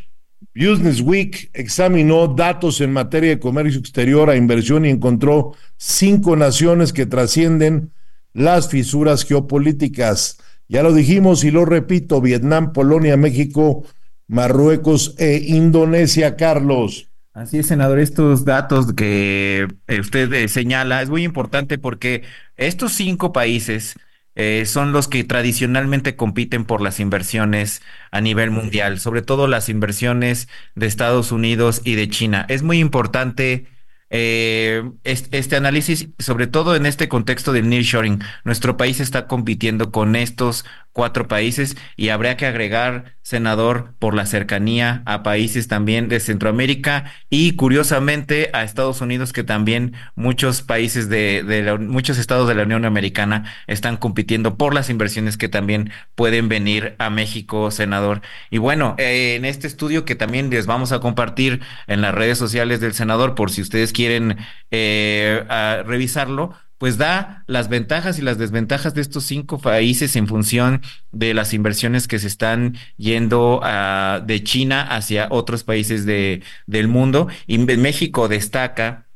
[0.55, 6.93] Business Week examinó datos en materia de comercio exterior a inversión y encontró cinco naciones
[6.93, 7.93] que trascienden
[8.33, 10.39] las fisuras geopolíticas.
[10.69, 13.85] Ya lo dijimos y lo repito, Vietnam, Polonia, México,
[14.29, 17.09] Marruecos e Indonesia, Carlos.
[17.33, 19.69] Así es, senador, estos datos que
[20.01, 22.23] usted eh, señala es muy importante porque
[22.57, 23.95] estos cinco países
[24.37, 29.69] eh, son los que tradicionalmente compiten por las inversiones a nivel mundial, sobre todo las
[29.69, 32.47] inversiones de Estados Unidos y de China.
[32.49, 33.67] Es muy importante
[34.11, 40.15] eh, este, análisis, sobre todo en este contexto del nearshoring, nuestro país está compitiendo con
[40.15, 40.65] estos
[40.97, 47.13] cuatro países y habría que agregar, senador, por la cercanía a países también de Centroamérica
[47.29, 52.63] y curiosamente a Estados Unidos, que también muchos países de, de muchos estados de la
[52.63, 58.23] Unión Americana están compitiendo por las inversiones que también pueden venir a México, senador.
[58.49, 62.39] Y bueno, eh, en este estudio que también les vamos a compartir en las redes
[62.39, 64.39] sociales del senador, por si ustedes quieren
[64.71, 65.45] eh,
[65.85, 71.35] revisarlo, pues da las ventajas y las desventajas de estos cinco países en función de
[71.35, 77.29] las inversiones que se están yendo a, de China hacia otros países de, del mundo.
[77.47, 79.07] Y México destaca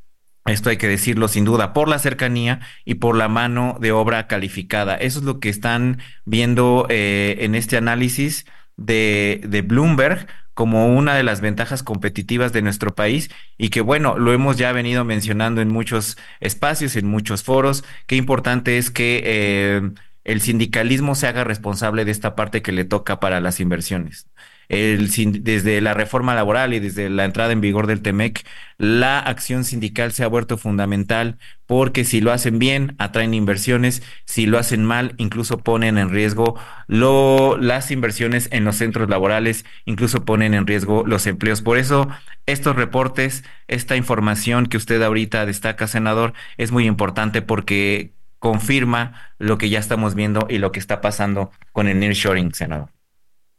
[0.46, 4.26] esto hay que decirlo sin duda, por la cercanía y por la mano de obra
[4.26, 4.96] calificada.
[4.96, 8.46] Eso es lo que están viendo eh, en este análisis
[8.76, 10.26] de, de Bloomberg
[10.60, 14.72] como una de las ventajas competitivas de nuestro país y que bueno, lo hemos ya
[14.72, 19.90] venido mencionando en muchos espacios, en muchos foros, qué importante es que eh,
[20.22, 24.26] el sindicalismo se haga responsable de esta parte que le toca para las inversiones
[24.70, 28.46] desde la reforma laboral y desde la entrada en vigor del TEMEC,
[28.78, 34.46] la acción sindical se ha vuelto fundamental porque si lo hacen bien, atraen inversiones, si
[34.46, 36.56] lo hacen mal, incluso ponen en riesgo
[36.86, 41.62] las inversiones en los centros laborales, incluso ponen en riesgo los empleos.
[41.62, 42.08] Por eso,
[42.46, 49.58] estos reportes, esta información que usted ahorita destaca, senador, es muy importante porque confirma lo
[49.58, 52.90] que ya estamos viendo y lo que está pasando con el nearshoring, senador.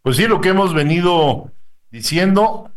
[0.02, 1.52] Pues sí, lo que hemos venido
[1.91, 2.72] diciendo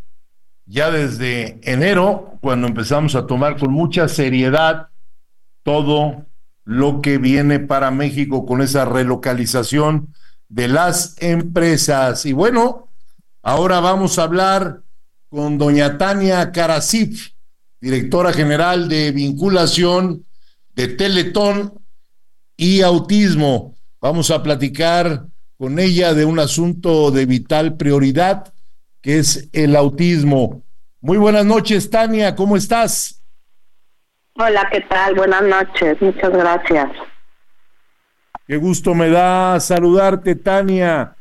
[0.67, 4.89] ya desde enero, cuando empezamos a tomar con mucha seriedad
[5.63, 6.27] todo
[6.65, 10.15] lo que viene para México con esa relocalización
[10.49, 12.27] de las empresas.
[12.27, 12.89] Y bueno,
[13.43, 14.83] ahora vamos a hablar
[15.29, 17.31] con doña Tania Carasif,
[17.81, 20.25] directora general de vinculación
[20.75, 21.75] de Teletón
[22.57, 23.75] y Autismo.
[24.01, 25.27] Vamos a platicar
[25.59, 28.53] con ella de un asunto de vital prioridad,
[29.01, 30.63] que es el autismo.
[31.01, 33.23] Muy buenas noches, Tania, ¿cómo estás?
[34.37, 35.15] Hola, ¿qué tal?
[35.15, 36.91] Buenas noches, muchas gracias.
[38.47, 41.17] Qué gusto me da saludarte, Tania,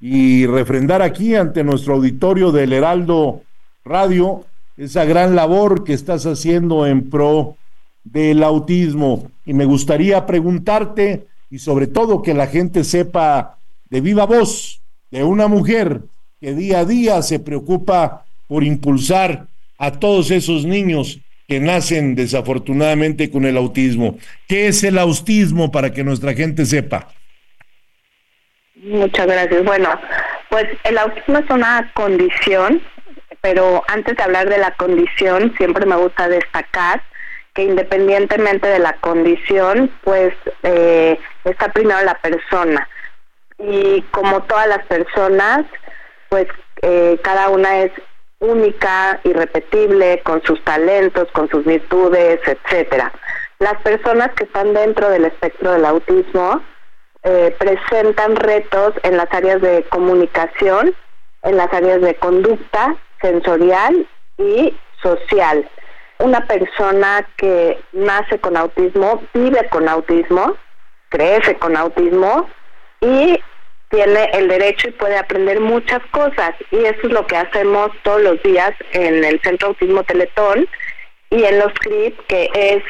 [0.00, 3.42] y refrendar aquí ante nuestro auditorio del Heraldo
[3.84, 4.44] Radio
[4.76, 7.56] esa gran labor que estás haciendo en pro
[8.02, 9.30] del autismo.
[9.44, 13.58] Y me gustaría preguntarte, y sobre todo que la gente sepa
[13.90, 14.80] de viva voz
[15.10, 16.00] de una mujer
[16.40, 19.46] que día a día se preocupa por impulsar
[19.78, 21.18] a todos esos niños
[21.48, 24.16] que nacen desafortunadamente con el autismo.
[24.46, 27.08] ¿Qué es el autismo para que nuestra gente sepa?
[28.76, 29.64] Muchas gracias.
[29.64, 29.88] Bueno,
[30.48, 32.80] pues el autismo es una condición,
[33.40, 37.02] pero antes de hablar de la condición, siempre me gusta destacar
[37.54, 40.32] que independientemente de la condición, pues
[40.62, 42.88] eh, está primero la persona
[43.60, 45.66] y como todas las personas,
[46.28, 46.46] pues
[46.82, 47.92] eh, cada una es
[48.38, 53.12] única, irrepetible, con sus talentos, con sus virtudes, etcétera.
[53.58, 56.62] Las personas que están dentro del espectro del autismo
[57.22, 60.94] eh, presentan retos en las áreas de comunicación,
[61.42, 64.08] en las áreas de conducta sensorial
[64.38, 65.68] y social.
[66.18, 70.56] Una persona que nace con autismo, vive con autismo,
[71.10, 72.48] crece con autismo
[73.00, 73.38] y
[73.90, 76.54] tiene el derecho y puede aprender muchas cosas.
[76.70, 80.68] Y eso es lo que hacemos todos los días en el Centro Autismo Teletón
[81.30, 82.82] y en los CRIP, que es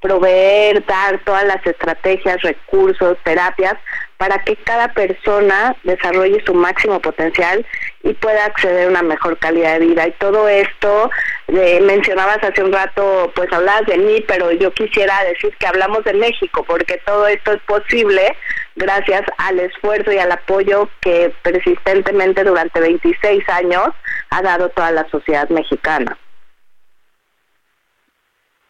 [0.00, 3.74] proveer, dar todas las estrategias, recursos, terapias
[4.24, 7.66] para que cada persona desarrolle su máximo potencial
[8.02, 10.08] y pueda acceder a una mejor calidad de vida.
[10.08, 11.10] Y todo esto,
[11.48, 16.04] eh, mencionabas hace un rato, pues hablabas de mí, pero yo quisiera decir que hablamos
[16.04, 18.34] de México, porque todo esto es posible
[18.76, 23.88] gracias al esfuerzo y al apoyo que persistentemente durante 26 años
[24.30, 26.16] ha dado toda la sociedad mexicana.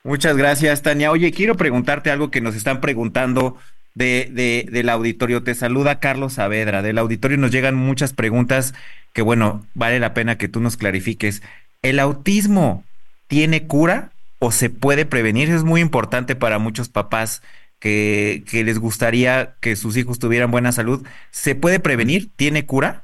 [0.03, 1.13] Muchas gracias, Tania.
[1.13, 3.57] Oye, quiero preguntarte algo que nos están preguntando
[3.95, 5.43] de, de, del auditorio.
[5.43, 6.83] Te saluda Carlos Saavedra.
[6.83, 8.75] Del auditorio nos llegan muchas preguntas
[9.13, 11.43] que, bueno, vale la pena que tú nos clarifiques.
[11.83, 12.85] ¿El autismo
[13.27, 15.51] tiene cura o se puede prevenir?
[15.51, 17.43] es muy importante para muchos papás
[17.79, 21.07] que, que les gustaría que sus hijos tuvieran buena salud.
[21.31, 22.29] ¿Se puede prevenir?
[22.37, 23.03] ¿Tiene cura?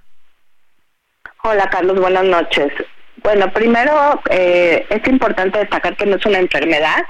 [1.43, 1.99] Hola, Carlos.
[1.99, 2.73] Buenas noches.
[3.23, 7.05] Bueno, primero eh, es importante destacar que no es una enfermedad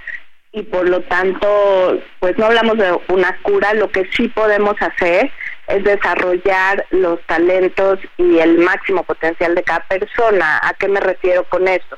[0.53, 5.31] y por lo tanto, pues no hablamos de una cura, lo que sí podemos hacer
[5.69, 10.61] es desarrollar los talentos y el máximo potencial de cada persona.
[10.65, 11.97] ¿A qué me refiero con eso?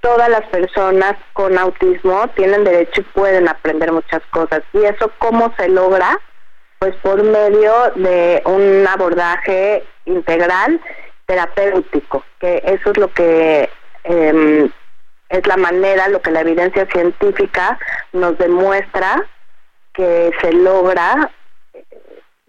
[0.00, 4.62] Todas las personas con autismo tienen derecho y pueden aprender muchas cosas.
[4.72, 6.18] ¿Y eso cómo se logra?
[6.80, 10.80] Pues por medio de un abordaje integral
[11.26, 13.70] terapéutico, que eso es lo que
[14.02, 14.70] eh,
[15.34, 17.78] es la manera, lo que la evidencia científica
[18.12, 19.26] nos demuestra
[19.92, 21.30] que se logra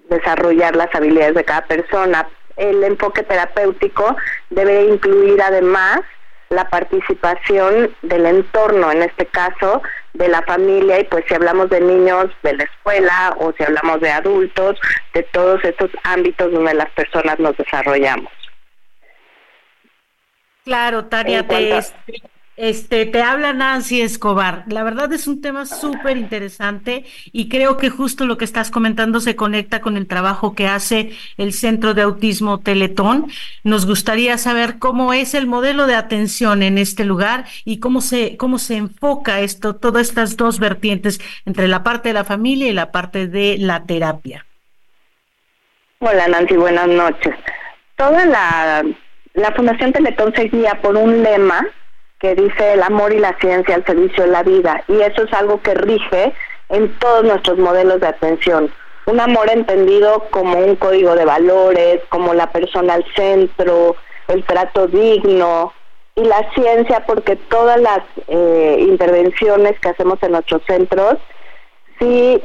[0.10, 2.28] desarrollar las habilidades de cada persona.
[2.58, 4.16] El enfoque terapéutico
[4.50, 6.02] debe incluir además
[6.50, 9.82] la participación del entorno, en este caso
[10.14, 14.00] de la familia, y pues si hablamos de niños de la escuela o si hablamos
[14.00, 14.80] de adultos,
[15.14, 18.32] de todos estos ámbitos donde las personas nos desarrollamos.
[20.64, 21.80] Claro, Tania, te,
[22.58, 24.64] este, te habla Nancy Escobar.
[24.68, 29.20] La verdad es un tema súper interesante y creo que justo lo que estás comentando
[29.20, 33.28] se conecta con el trabajo que hace el Centro de Autismo Teletón.
[33.64, 38.38] Nos gustaría saber cómo es el modelo de atención en este lugar y cómo se,
[38.38, 42.74] cómo se enfoca esto, todas estas dos vertientes entre la parte de la familia y
[42.74, 44.46] la parte de la terapia.
[46.00, 47.36] Hola Nancy, buenas noches.
[47.96, 48.84] Toda la
[49.36, 51.68] la Fundación Teletón se guía por un lema
[52.20, 55.34] que dice el amor y la ciencia al servicio de la vida y eso es
[55.34, 56.34] algo que rige
[56.70, 58.72] en todos nuestros modelos de atención.
[59.06, 63.96] Un amor entendido como un código de valores, como la persona al centro,
[64.28, 65.74] el trato digno
[66.16, 71.18] y la ciencia porque todas las eh, intervenciones que hacemos en nuestros centros
[72.00, 72.42] sí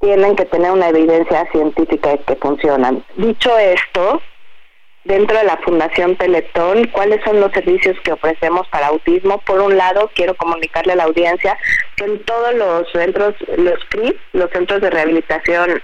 [0.00, 3.04] tienen que tener una evidencia científica de que funcionan.
[3.16, 4.20] Dicho esto,
[5.04, 9.38] dentro de la Fundación Teletón, cuáles son los servicios que ofrecemos para autismo.
[9.38, 11.56] Por un lado, quiero comunicarle a la audiencia
[11.96, 15.82] que en todos los centros, los CRIP, los centros de rehabilitación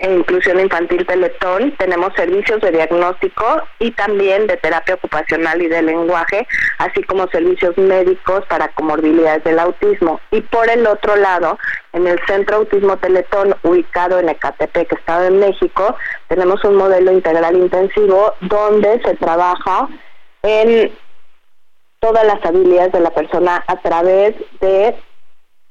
[0.00, 3.44] e inclusión infantil Teletón, tenemos servicios de diagnóstico
[3.78, 6.48] y también de terapia ocupacional y de lenguaje,
[6.78, 10.18] así como servicios médicos para comorbilidades del autismo.
[10.30, 11.58] Y por el otro lado,
[11.92, 15.94] en el Centro Autismo Teletón, ubicado en Ecatepec, Estado de México,
[16.28, 19.86] tenemos un modelo integral intensivo donde se trabaja
[20.42, 20.90] en
[21.98, 24.96] todas las habilidades de la persona a través de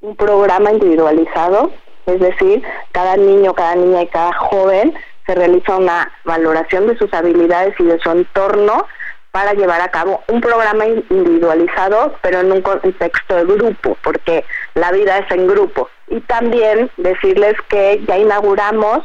[0.02, 1.72] un programa individualizado
[2.10, 4.94] es decir, cada niño, cada niña y cada joven
[5.26, 8.88] se realiza una valoración de sus habilidades y de su entorno
[9.32, 14.44] para llevar a cabo un programa individualizado, pero en un contexto de grupo, porque
[14.74, 15.88] la vida es en grupo.
[16.08, 19.00] Y también decirles que ya inauguramos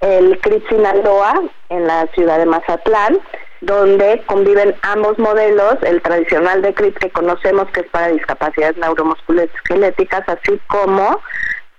[0.00, 3.18] el CRIP Sinaloa en la ciudad de Mazatlán,
[3.60, 9.50] donde conviven ambos modelos, el tradicional de CRIP que conocemos que es para discapacidades neuromusculares
[9.68, 11.20] genéticas, así como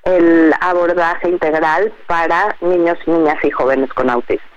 [0.03, 4.47] el abordaje integral para niños, niñas y jóvenes con autismo.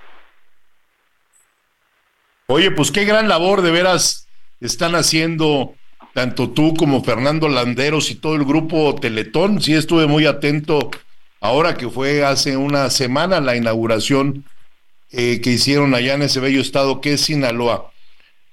[2.47, 4.27] Oye, pues qué gran labor de veras
[4.59, 5.75] están haciendo
[6.13, 9.61] tanto tú como Fernando Landeros y todo el grupo Teletón.
[9.61, 10.91] Sí estuve muy atento
[11.39, 14.45] ahora que fue hace una semana la inauguración
[15.11, 17.91] eh, que hicieron allá en ese bello estado que es Sinaloa.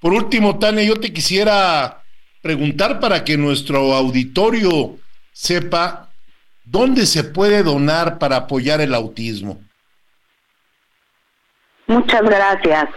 [0.00, 2.02] Por último, Tania, yo te quisiera
[2.42, 4.96] preguntar para que nuestro auditorio
[5.32, 6.09] sepa
[6.70, 9.60] ¿Dónde se puede donar para apoyar el autismo?
[11.88, 12.88] Muchas gracias.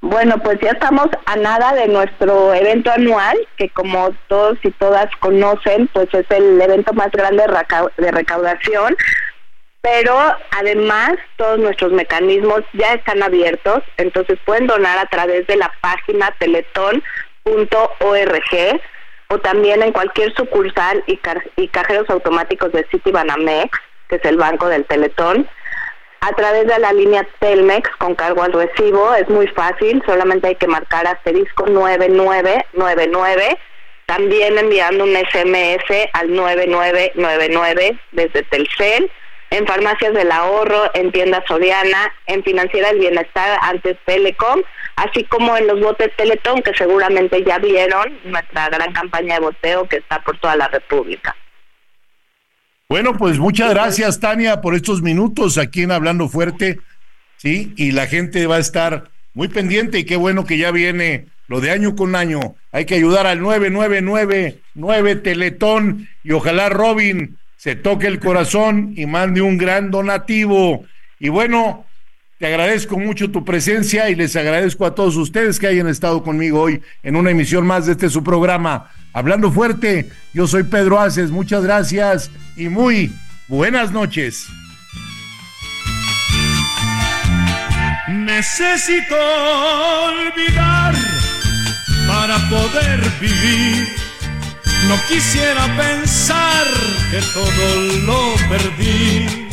[0.00, 5.06] Bueno, pues ya estamos a nada de nuestro evento anual, que como todos y todas
[5.20, 7.44] conocen, pues es el evento más grande
[7.98, 8.96] de recaudación,
[9.80, 10.18] pero
[10.50, 16.34] además todos nuestros mecanismos ya están abiertos, entonces pueden donar a través de la página
[16.40, 17.02] teletón.org
[19.34, 21.18] o también en cualquier sucursal y,
[21.68, 23.78] cajeros automáticos de Citibanamex,
[24.08, 25.48] que es el banco del Teletón,
[26.20, 29.14] a través de la línea Telmex con cargo al recibo.
[29.14, 33.58] Es muy fácil, solamente hay que marcar asterisco 9999,
[34.06, 39.10] también enviando un SMS al 9999 desde Telcel,
[39.50, 44.62] en farmacias del ahorro, en tiendas Soriana, en Financiera del Bienestar, antes Telecom,
[44.96, 49.88] así como en los botes Teletón, que seguramente ya vieron nuestra gran campaña de boteo
[49.88, 51.36] que está por toda la República.
[52.88, 56.78] Bueno, pues muchas gracias, Tania, por estos minutos aquí en Hablando Fuerte,
[57.36, 57.72] ¿sí?
[57.76, 61.60] Y la gente va a estar muy pendiente y qué bueno que ya viene lo
[61.60, 62.54] de año con año.
[62.72, 69.40] Hay que ayudar al 9999 Teletón y ojalá Robin se toque el corazón y mande
[69.40, 70.84] un gran donativo.
[71.18, 71.86] Y bueno,
[72.38, 76.60] te agradezco mucho tu presencia y les agradezco a todos ustedes que hayan estado conmigo
[76.60, 78.90] hoy en una emisión más de este su programa.
[79.12, 83.12] Hablando fuerte, yo soy Pedro Aces, muchas gracias y muy
[83.48, 84.46] buenas noches.
[88.08, 89.16] Necesito
[90.04, 90.94] olvidar
[92.06, 94.03] para poder vivir.
[94.88, 96.66] No quisiera pensar
[97.10, 97.66] que todo
[98.06, 99.48] lo perdí.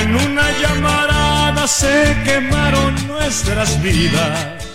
[0.00, 4.66] En una llamarada se quemaron nuestras vidas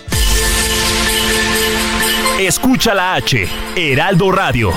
[2.39, 4.71] Escucha la H, Heraldo Radio.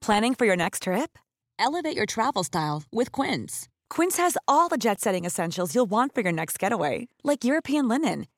[0.00, 1.18] Planning for your next trip?
[1.58, 3.68] Elevate your travel style with Quince.
[3.90, 7.88] Quince has all the jet setting essentials you'll want for your next getaway, like European
[7.88, 8.26] linen,